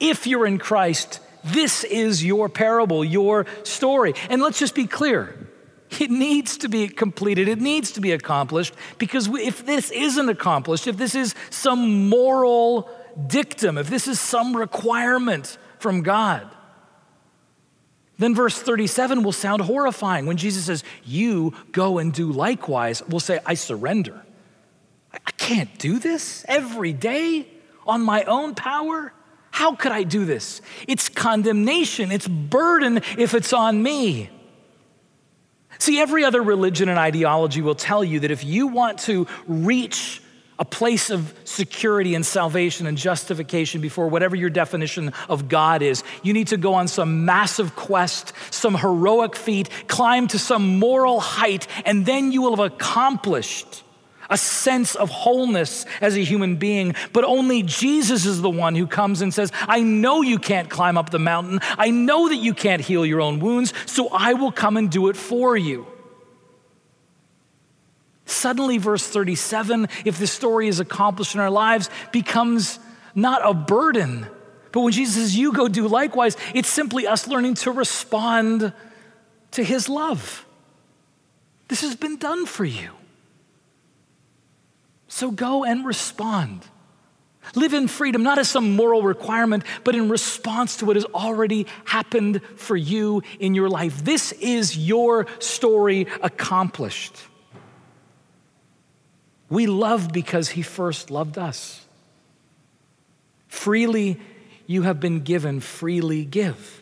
if 0.00 0.26
you're 0.26 0.46
in 0.46 0.58
Christ, 0.58 1.20
this 1.44 1.84
is 1.84 2.24
your 2.24 2.48
parable, 2.48 3.04
your 3.04 3.46
story. 3.62 4.14
And 4.28 4.42
let's 4.42 4.58
just 4.58 4.74
be 4.74 4.86
clear 4.86 5.47
it 5.90 6.10
needs 6.10 6.58
to 6.58 6.68
be 6.68 6.88
completed, 6.88 7.48
it 7.48 7.60
needs 7.60 7.92
to 7.92 8.00
be 8.00 8.12
accomplished, 8.12 8.74
because 8.98 9.28
if 9.28 9.64
this 9.64 9.90
isn't 9.90 10.28
accomplished, 10.28 10.86
if 10.86 10.96
this 10.96 11.14
is 11.14 11.34
some 11.50 12.08
moral 12.08 12.90
dictum, 13.26 13.78
if 13.78 13.88
this 13.88 14.06
is 14.06 14.20
some 14.20 14.56
requirement 14.56 15.58
from 15.78 16.02
God, 16.02 16.48
then 18.18 18.34
verse 18.34 18.60
37 18.60 19.22
will 19.22 19.32
sound 19.32 19.62
horrifying. 19.62 20.26
When 20.26 20.36
Jesus 20.36 20.66
says, 20.66 20.82
You 21.04 21.54
go 21.72 21.98
and 21.98 22.12
do 22.12 22.32
likewise, 22.32 23.02
we'll 23.08 23.20
say, 23.20 23.38
I 23.46 23.54
surrender. 23.54 24.22
I 25.12 25.30
can't 25.32 25.78
do 25.78 25.98
this 25.98 26.44
every 26.48 26.92
day 26.92 27.46
on 27.86 28.02
my 28.02 28.24
own 28.24 28.54
power. 28.54 29.12
How 29.50 29.74
could 29.74 29.92
I 29.92 30.02
do 30.02 30.24
this? 30.24 30.60
It's 30.86 31.08
condemnation, 31.08 32.12
it's 32.12 32.28
burden 32.28 32.98
if 33.16 33.34
it's 33.34 33.52
on 33.52 33.82
me. 33.82 34.30
See, 35.78 36.00
every 36.00 36.24
other 36.24 36.42
religion 36.42 36.88
and 36.88 36.98
ideology 36.98 37.62
will 37.62 37.74
tell 37.74 38.02
you 38.02 38.20
that 38.20 38.30
if 38.30 38.44
you 38.44 38.66
want 38.66 38.98
to 39.00 39.26
reach 39.46 40.20
a 40.58 40.64
place 40.64 41.10
of 41.10 41.32
security 41.44 42.14
and 42.14 42.26
salvation 42.26 42.86
and 42.86 42.98
justification 42.98 43.80
before 43.80 44.08
whatever 44.08 44.34
your 44.34 44.50
definition 44.50 45.12
of 45.28 45.48
God 45.48 45.82
is. 45.82 46.02
You 46.22 46.32
need 46.32 46.48
to 46.48 46.56
go 46.56 46.74
on 46.74 46.88
some 46.88 47.24
massive 47.24 47.76
quest, 47.76 48.32
some 48.50 48.74
heroic 48.74 49.36
feat, 49.36 49.70
climb 49.86 50.26
to 50.28 50.38
some 50.38 50.78
moral 50.78 51.20
height, 51.20 51.68
and 51.84 52.04
then 52.04 52.32
you 52.32 52.42
will 52.42 52.56
have 52.56 52.72
accomplished 52.72 53.84
a 54.30 54.36
sense 54.36 54.94
of 54.94 55.10
wholeness 55.10 55.86
as 56.00 56.16
a 56.16 56.24
human 56.24 56.56
being. 56.56 56.94
But 57.12 57.24
only 57.24 57.62
Jesus 57.62 58.26
is 58.26 58.42
the 58.42 58.50
one 58.50 58.74
who 58.74 58.86
comes 58.86 59.22
and 59.22 59.32
says, 59.32 59.50
I 59.62 59.82
know 59.82 60.22
you 60.22 60.38
can't 60.38 60.68
climb 60.68 60.98
up 60.98 61.10
the 61.10 61.18
mountain. 61.18 61.60
I 61.78 61.90
know 61.90 62.28
that 62.28 62.36
you 62.36 62.54
can't 62.54 62.82
heal 62.82 63.06
your 63.06 63.20
own 63.20 63.40
wounds, 63.40 63.72
so 63.86 64.08
I 64.08 64.34
will 64.34 64.52
come 64.52 64.76
and 64.76 64.90
do 64.90 65.08
it 65.08 65.16
for 65.16 65.56
you. 65.56 65.86
Suddenly, 68.26 68.76
verse 68.76 69.06
37, 69.06 69.88
if 70.04 70.18
this 70.18 70.30
story 70.30 70.68
is 70.68 70.80
accomplished 70.80 71.34
in 71.34 71.40
our 71.40 71.50
lives, 71.50 71.88
becomes 72.12 72.78
not 73.14 73.40
a 73.42 73.54
burden. 73.54 74.26
But 74.70 74.80
when 74.80 74.92
Jesus 74.92 75.14
says, 75.14 75.36
You 75.36 75.52
go 75.52 75.66
do 75.66 75.88
likewise, 75.88 76.36
it's 76.54 76.68
simply 76.68 77.06
us 77.06 77.26
learning 77.26 77.54
to 77.54 77.70
respond 77.72 78.74
to 79.52 79.64
his 79.64 79.88
love. 79.88 80.44
This 81.68 81.80
has 81.80 81.96
been 81.96 82.18
done 82.18 82.44
for 82.44 82.66
you. 82.66 82.90
So 85.18 85.32
go 85.32 85.64
and 85.64 85.84
respond. 85.84 86.64
Live 87.56 87.74
in 87.74 87.88
freedom, 87.88 88.22
not 88.22 88.38
as 88.38 88.48
some 88.48 88.76
moral 88.76 89.02
requirement, 89.02 89.64
but 89.82 89.96
in 89.96 90.08
response 90.08 90.76
to 90.76 90.84
what 90.84 90.94
has 90.94 91.06
already 91.06 91.66
happened 91.86 92.40
for 92.54 92.76
you 92.76 93.24
in 93.40 93.52
your 93.52 93.68
life. 93.68 94.04
This 94.04 94.30
is 94.30 94.78
your 94.78 95.26
story 95.40 96.06
accomplished. 96.22 97.16
We 99.50 99.66
love 99.66 100.12
because 100.12 100.50
he 100.50 100.62
first 100.62 101.10
loved 101.10 101.36
us. 101.36 101.84
Freely 103.48 104.20
you 104.68 104.82
have 104.82 105.00
been 105.00 105.22
given, 105.22 105.58
freely 105.58 106.24
give. 106.24 106.80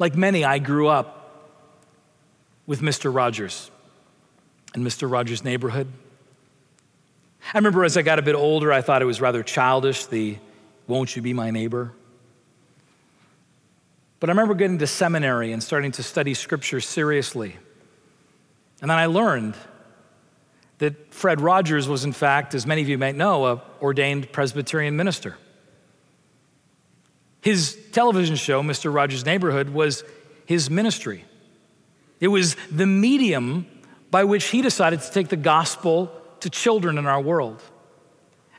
Like 0.00 0.16
many, 0.16 0.44
I 0.44 0.58
grew 0.58 0.88
up 0.88 1.52
with 2.66 2.80
Mr. 2.80 3.14
Rogers 3.14 3.70
and 4.74 4.86
Mr. 4.86 5.10
Rogers' 5.10 5.44
neighborhood. 5.44 5.88
I 7.52 7.58
remember 7.58 7.84
as 7.84 7.96
I 7.96 8.02
got 8.02 8.18
a 8.18 8.22
bit 8.22 8.34
older, 8.34 8.72
I 8.72 8.80
thought 8.80 9.02
it 9.02 9.06
was 9.06 9.20
rather 9.20 9.42
childish, 9.42 10.06
the 10.06 10.38
won't 10.86 11.14
you 11.16 11.22
be 11.22 11.32
my 11.32 11.50
neighbor? 11.50 11.92
But 14.20 14.30
I 14.30 14.32
remember 14.32 14.54
getting 14.54 14.78
to 14.78 14.86
seminary 14.86 15.52
and 15.52 15.62
starting 15.62 15.90
to 15.92 16.02
study 16.02 16.34
scripture 16.34 16.80
seriously. 16.80 17.56
And 18.80 18.90
then 18.90 18.98
I 18.98 19.06
learned 19.06 19.56
that 20.78 21.12
Fred 21.12 21.40
Rogers 21.40 21.88
was, 21.88 22.04
in 22.04 22.12
fact, 22.12 22.54
as 22.54 22.66
many 22.66 22.82
of 22.82 22.88
you 22.88 22.98
might 22.98 23.16
know, 23.16 23.46
a 23.46 23.62
ordained 23.80 24.32
Presbyterian 24.32 24.96
minister. 24.96 25.36
His 27.40 27.76
television 27.90 28.36
show, 28.36 28.62
Mr. 28.62 28.94
Rogers' 28.94 29.26
Neighborhood, 29.26 29.70
was 29.70 30.04
his 30.46 30.70
ministry. 30.70 31.24
It 32.20 32.28
was 32.28 32.56
the 32.70 32.86
medium 32.86 33.66
by 34.12 34.24
which 34.24 34.44
he 34.48 34.60
decided 34.60 35.00
to 35.00 35.10
take 35.10 35.28
the 35.28 35.36
gospel 35.36 36.12
to 36.40 36.50
children 36.50 36.98
in 36.98 37.06
our 37.06 37.20
world 37.20 37.62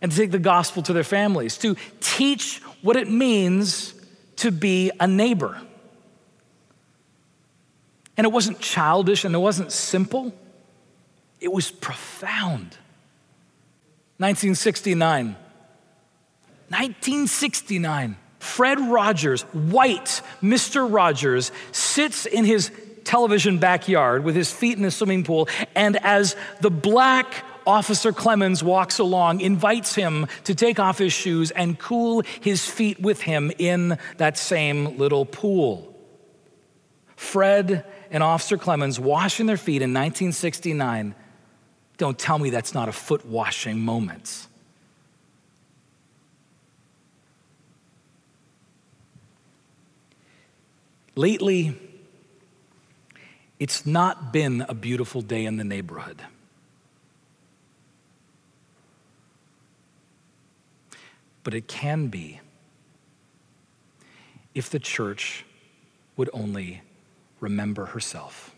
and 0.02 0.12
to 0.12 0.18
take 0.18 0.32
the 0.32 0.40
gospel 0.40 0.82
to 0.82 0.94
their 0.94 1.04
families, 1.04 1.60
to 1.60 1.78
teach 2.02 2.60
what 2.82 2.96
it 2.96 3.08
means 3.08 3.94
to 4.38 4.50
be 4.50 4.90
a 5.00 5.06
neighbor. 5.06 5.62
And 8.18 8.26
it 8.26 8.34
wasn't 8.34 8.60
childish 8.60 9.26
and 9.26 9.36
it 9.36 9.38
wasn't 9.38 9.72
simple, 9.72 10.34
it 11.40 11.54
was 11.54 11.70
profound. 11.70 12.76
1969. 14.18 15.36
1969. 16.70 18.18
Fred 18.40 18.80
Rogers, 18.80 19.44
white 19.54 20.22
Mr. 20.42 20.92
Rogers, 20.92 21.52
sits 21.72 22.26
in 22.26 22.44
his 22.44 22.72
television 23.06 23.58
backyard 23.58 24.24
with 24.24 24.36
his 24.36 24.52
feet 24.52 24.78
in 24.78 24.84
the 24.84 24.92
swimming 24.92 25.24
pool, 25.24 25.48
and 25.76 25.98
as 26.04 26.36
the 26.62 26.72
black 26.72 27.44
Officer 27.66 28.12
Clemmons 28.12 28.62
walks 28.62 29.00
along, 29.00 29.42
invites 29.42 29.96
him 29.96 30.28
to 30.44 30.56
take 30.56 30.80
off 30.80 30.98
his 30.98 31.14
shoes 31.14 31.52
and 31.52 31.80
cool 31.80 32.24
his 32.42 32.66
feet 32.66 33.00
with 33.00 33.22
him 33.22 33.52
in 33.58 33.98
that 34.18 34.38
same 34.38 34.98
little 34.98 35.26
pool. 35.26 35.90
Fred 37.16 37.86
and 38.12 38.22
Officer 38.22 38.58
Clemmons 38.58 39.00
washing 39.00 39.46
their 39.46 39.58
feet 39.58 39.82
in 39.82 39.92
1969. 39.92 41.16
Don't 41.98 42.20
tell 42.20 42.38
me 42.38 42.50
that's 42.50 42.74
not 42.74 42.90
a 42.90 42.92
foot 42.92 43.26
washing 43.26 43.80
moment. 43.80 44.48
Lately, 51.16 51.80
it's 53.64 53.86
not 53.86 54.34
been 54.34 54.66
a 54.68 54.74
beautiful 54.74 55.22
day 55.22 55.46
in 55.46 55.56
the 55.58 55.64
neighborhood. 55.64 56.22
but 61.44 61.54
it 61.54 61.68
can 61.68 62.08
be 62.08 62.40
if 64.56 64.70
the 64.70 64.80
church 64.80 65.46
would 66.16 66.30
only 66.34 66.82
remember 67.40 67.88
herself. 67.88 68.56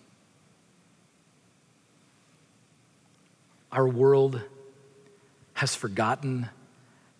Our 3.71 3.87
world 3.87 4.41
has 5.53 5.73
forgotten 5.73 6.49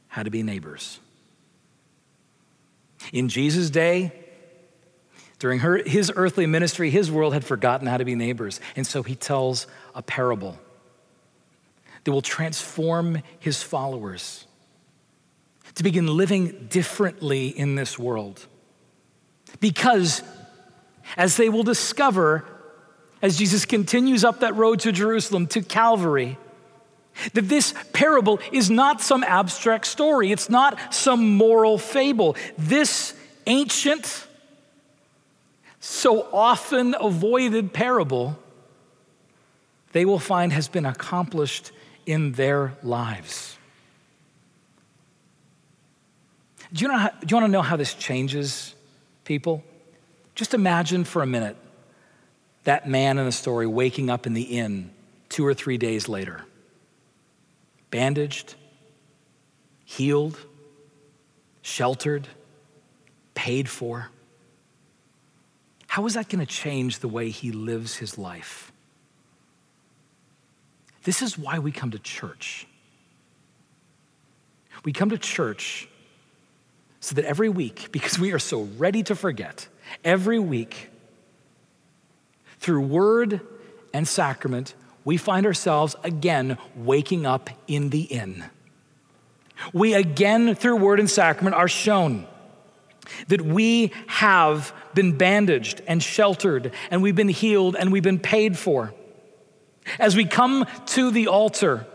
how 0.08 0.24
to 0.24 0.30
be 0.30 0.44
neighbors. 0.44 1.00
In 3.12 3.28
Jesus' 3.28 3.70
day, 3.70 4.25
during 5.40 5.60
her, 5.60 5.78
his 5.78 6.12
earthly 6.16 6.46
ministry, 6.46 6.90
his 6.90 7.12
world 7.12 7.34
had 7.34 7.44
forgotten 7.44 7.88
how 7.88 7.98
to 7.98 8.06
be 8.06 8.16
neighbors. 8.16 8.60
And 8.76 8.88
so 8.88 9.04
he 9.04 9.16
tells 9.16 9.68
a 9.94 10.02
parable 10.02 10.58
that 12.04 12.12
will 12.12 12.22
transform 12.22 13.22
his 13.40 13.62
followers 13.62 14.46
to 15.76 15.84
begin 15.84 16.08
living 16.08 16.68
differently 16.70 17.48
in 17.48 17.76
this 17.76 18.00
world. 18.00 18.46
Because, 19.60 20.24
as 21.18 21.38
they 21.38 21.50
will 21.50 21.64
discover 21.64 22.46
as 23.22 23.38
Jesus 23.38 23.66
continues 23.66 24.24
up 24.24 24.42
that 24.42 24.56
road 24.56 24.82
to 24.82 24.92
Jerusalem, 24.92 25.48
to 25.48 25.62
Calvary, 25.62 26.38
that 27.34 27.50
this 27.50 27.74
parable 27.94 28.40
is 28.52 28.70
not 28.70 29.02
some 29.02 29.24
abstract 29.24 29.86
story, 29.86 30.32
it's 30.32 30.50
not 30.50 30.94
some 30.94 31.36
moral 31.36 31.78
fable. 31.78 32.36
This 32.58 33.14
ancient, 33.48 34.28
so 35.86 36.28
often 36.34 36.96
avoided 37.00 37.72
parable, 37.72 38.40
they 39.92 40.04
will 40.04 40.18
find 40.18 40.52
has 40.52 40.68
been 40.68 40.86
accomplished 40.86 41.72
in 42.08 42.32
their 42.32 42.74
lives. 42.82 43.56
Do 46.74 46.82
you, 46.82 46.88
know 46.88 46.98
how, 46.98 47.10
do 47.10 47.28
you 47.30 47.36
want 47.36 47.46
to 47.46 47.52
know 47.52 47.62
how 47.62 47.76
this 47.76 47.94
changes 47.94 48.74
people? 49.26 49.64
Just 50.34 50.56
imagine 50.56 51.04
for 51.04 51.22
a 51.22 51.28
minute 51.28 51.56
that 52.64 52.90
man 52.90 53.20
in 53.20 53.26
the 53.26 53.32
story 53.32 53.68
waking 53.68 54.10
up 54.10 54.26
in 54.26 54.34
the 54.34 54.42
inn 54.42 54.90
two 55.30 55.46
or 55.46 55.54
three 55.54 55.78
days 55.78 56.10
later, 56.10 56.44
bandaged, 57.92 58.56
healed, 59.86 60.40
sheltered, 61.62 62.28
paid 63.36 63.70
for. 63.70 64.10
How 65.96 66.06
is 66.06 66.16
that 66.16 66.28
going 66.28 66.46
to 66.46 66.46
change 66.46 67.00
the 67.00 67.08
way 67.08 67.30
he 67.30 67.54
lives 67.54 67.96
his 67.96 68.18
life? 68.18 68.74
This 71.04 71.22
is 71.22 71.38
why 71.38 71.60
we 71.60 71.72
come 71.72 71.92
to 71.92 72.00
church. 72.00 72.68
We 74.84 74.92
come 74.92 75.12
to 75.12 75.18
church 75.18 75.88
so 77.00 77.16
that 77.16 77.24
every 77.24 77.48
week, 77.48 77.88
because 77.94 78.20
we 78.20 78.34
are 78.34 78.40
so 78.40 78.64
ready 78.78 79.04
to 79.04 79.16
forget, 79.16 79.70
every 80.04 80.38
week, 80.38 80.90
through 82.60 82.82
word 82.82 83.40
and 83.94 84.06
sacrament, 84.06 84.74
we 85.06 85.16
find 85.16 85.46
ourselves 85.46 85.96
again 86.04 86.58
waking 86.76 87.26
up 87.26 87.50
in 87.68 87.90
the 87.92 88.02
inn. 88.02 88.44
We 89.72 89.94
again, 89.94 90.56
through 90.56 90.76
word 90.76 91.00
and 91.00 91.10
sacrament, 91.10 91.56
are 91.56 91.70
shown 91.70 92.28
that 93.28 93.42
we 93.42 93.92
have 94.08 94.74
been 94.94 95.18
bandaged 95.18 95.82
and 95.88 96.02
sheltered, 96.02 96.72
and 96.90 97.02
we've 97.02 97.16
been 97.16 97.30
healed, 97.30 97.76
and 97.76 97.92
we've 97.92 98.04
been 98.04 98.20
paid 98.20 98.58
for. 98.58 98.94
As 100.00 100.16
we 100.16 100.26
come 100.26 100.66
to 100.88 101.12
the 101.12 101.28
altar, 101.28 101.86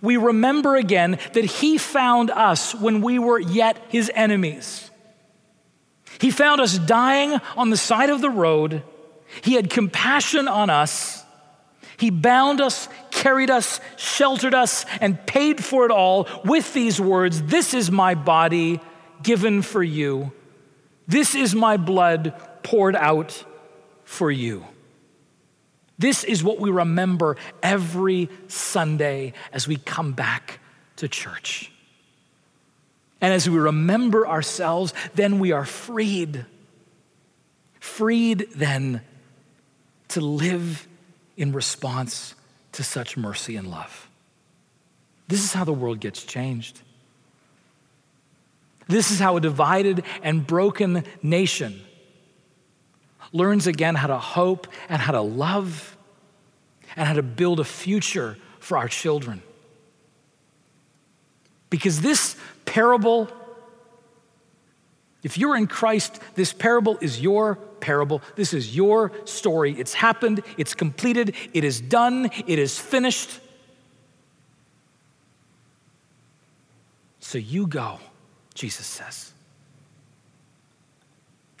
we 0.00 0.16
remember 0.16 0.76
again 0.76 1.18
that 1.32 1.44
He 1.44 1.78
found 1.78 2.30
us 2.30 2.74
when 2.74 3.00
we 3.00 3.18
were 3.18 3.38
yet 3.38 3.78
His 3.88 4.10
enemies. 4.14 4.90
He 6.20 6.30
found 6.30 6.60
us 6.60 6.78
dying 6.78 7.40
on 7.56 7.70
the 7.70 7.76
side 7.76 8.10
of 8.10 8.20
the 8.20 8.30
road. 8.30 8.82
He 9.42 9.54
had 9.54 9.70
compassion 9.70 10.48
on 10.48 10.70
us. 10.70 11.24
He 11.96 12.10
bound 12.10 12.60
us, 12.60 12.88
carried 13.10 13.50
us, 13.50 13.80
sheltered 13.96 14.54
us, 14.54 14.84
and 15.00 15.24
paid 15.26 15.62
for 15.62 15.84
it 15.84 15.90
all 15.90 16.28
with 16.44 16.72
these 16.72 17.00
words 17.00 17.42
This 17.42 17.74
is 17.74 17.90
my 17.90 18.14
body 18.14 18.80
given 19.22 19.62
for 19.62 19.82
you. 19.82 20.32
This 21.06 21.34
is 21.34 21.54
my 21.54 21.76
blood 21.76 22.34
poured 22.62 22.96
out 22.96 23.44
for 24.04 24.30
you. 24.30 24.64
This 25.98 26.22
is 26.22 26.44
what 26.44 26.60
we 26.60 26.70
remember 26.70 27.36
every 27.62 28.28
Sunday 28.46 29.32
as 29.52 29.66
we 29.66 29.76
come 29.76 30.12
back 30.12 30.60
to 30.96 31.08
church. 31.08 31.72
And 33.20 33.32
as 33.32 33.50
we 33.50 33.58
remember 33.58 34.28
ourselves, 34.28 34.94
then 35.14 35.40
we 35.40 35.50
are 35.52 35.64
freed. 35.64 36.46
Freed 37.80 38.48
then 38.54 39.00
to 40.08 40.20
live 40.20 40.86
in 41.36 41.52
response 41.52 42.34
to 42.72 42.84
such 42.84 43.16
mercy 43.16 43.56
and 43.56 43.70
love. 43.70 44.08
This 45.26 45.42
is 45.42 45.52
how 45.52 45.64
the 45.64 45.72
world 45.72 46.00
gets 46.00 46.22
changed. 46.22 46.80
This 48.88 49.10
is 49.10 49.18
how 49.18 49.36
a 49.36 49.40
divided 49.40 50.02
and 50.22 50.46
broken 50.46 51.04
nation 51.22 51.80
learns 53.32 53.66
again 53.66 53.94
how 53.94 54.06
to 54.06 54.18
hope 54.18 54.66
and 54.88 55.00
how 55.00 55.12
to 55.12 55.20
love 55.20 55.96
and 56.96 57.06
how 57.06 57.14
to 57.14 57.22
build 57.22 57.60
a 57.60 57.64
future 57.64 58.36
for 58.60 58.78
our 58.78 58.88
children. 58.88 59.42
Because 61.70 62.00
this 62.00 62.36
parable, 62.64 63.28
if 65.22 65.36
you're 65.36 65.56
in 65.56 65.66
Christ, 65.66 66.20
this 66.34 66.54
parable 66.54 66.96
is 67.02 67.20
your 67.20 67.56
parable. 67.80 68.22
This 68.36 68.54
is 68.54 68.74
your 68.74 69.12
story. 69.26 69.78
It's 69.78 69.94
happened, 69.94 70.42
it's 70.56 70.74
completed, 70.74 71.34
it 71.52 71.62
is 71.62 71.80
done, 71.80 72.30
it 72.46 72.58
is 72.58 72.78
finished. 72.78 73.40
So 77.20 77.36
you 77.36 77.66
go, 77.66 78.00
Jesus 78.58 78.86
says, 78.86 79.32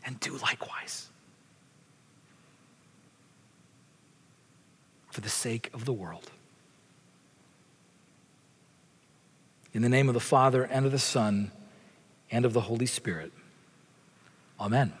and 0.04 0.18
do 0.18 0.36
likewise 0.38 1.06
for 5.12 5.20
the 5.20 5.28
sake 5.28 5.70
of 5.72 5.84
the 5.84 5.92
world. 5.92 6.28
In 9.72 9.82
the 9.82 9.88
name 9.88 10.08
of 10.08 10.14
the 10.14 10.20
Father, 10.20 10.64
and 10.64 10.86
of 10.86 10.90
the 10.90 10.98
Son, 10.98 11.52
and 12.32 12.44
of 12.44 12.52
the 12.52 12.62
Holy 12.62 12.86
Spirit. 12.86 13.32
Amen. 14.58 14.92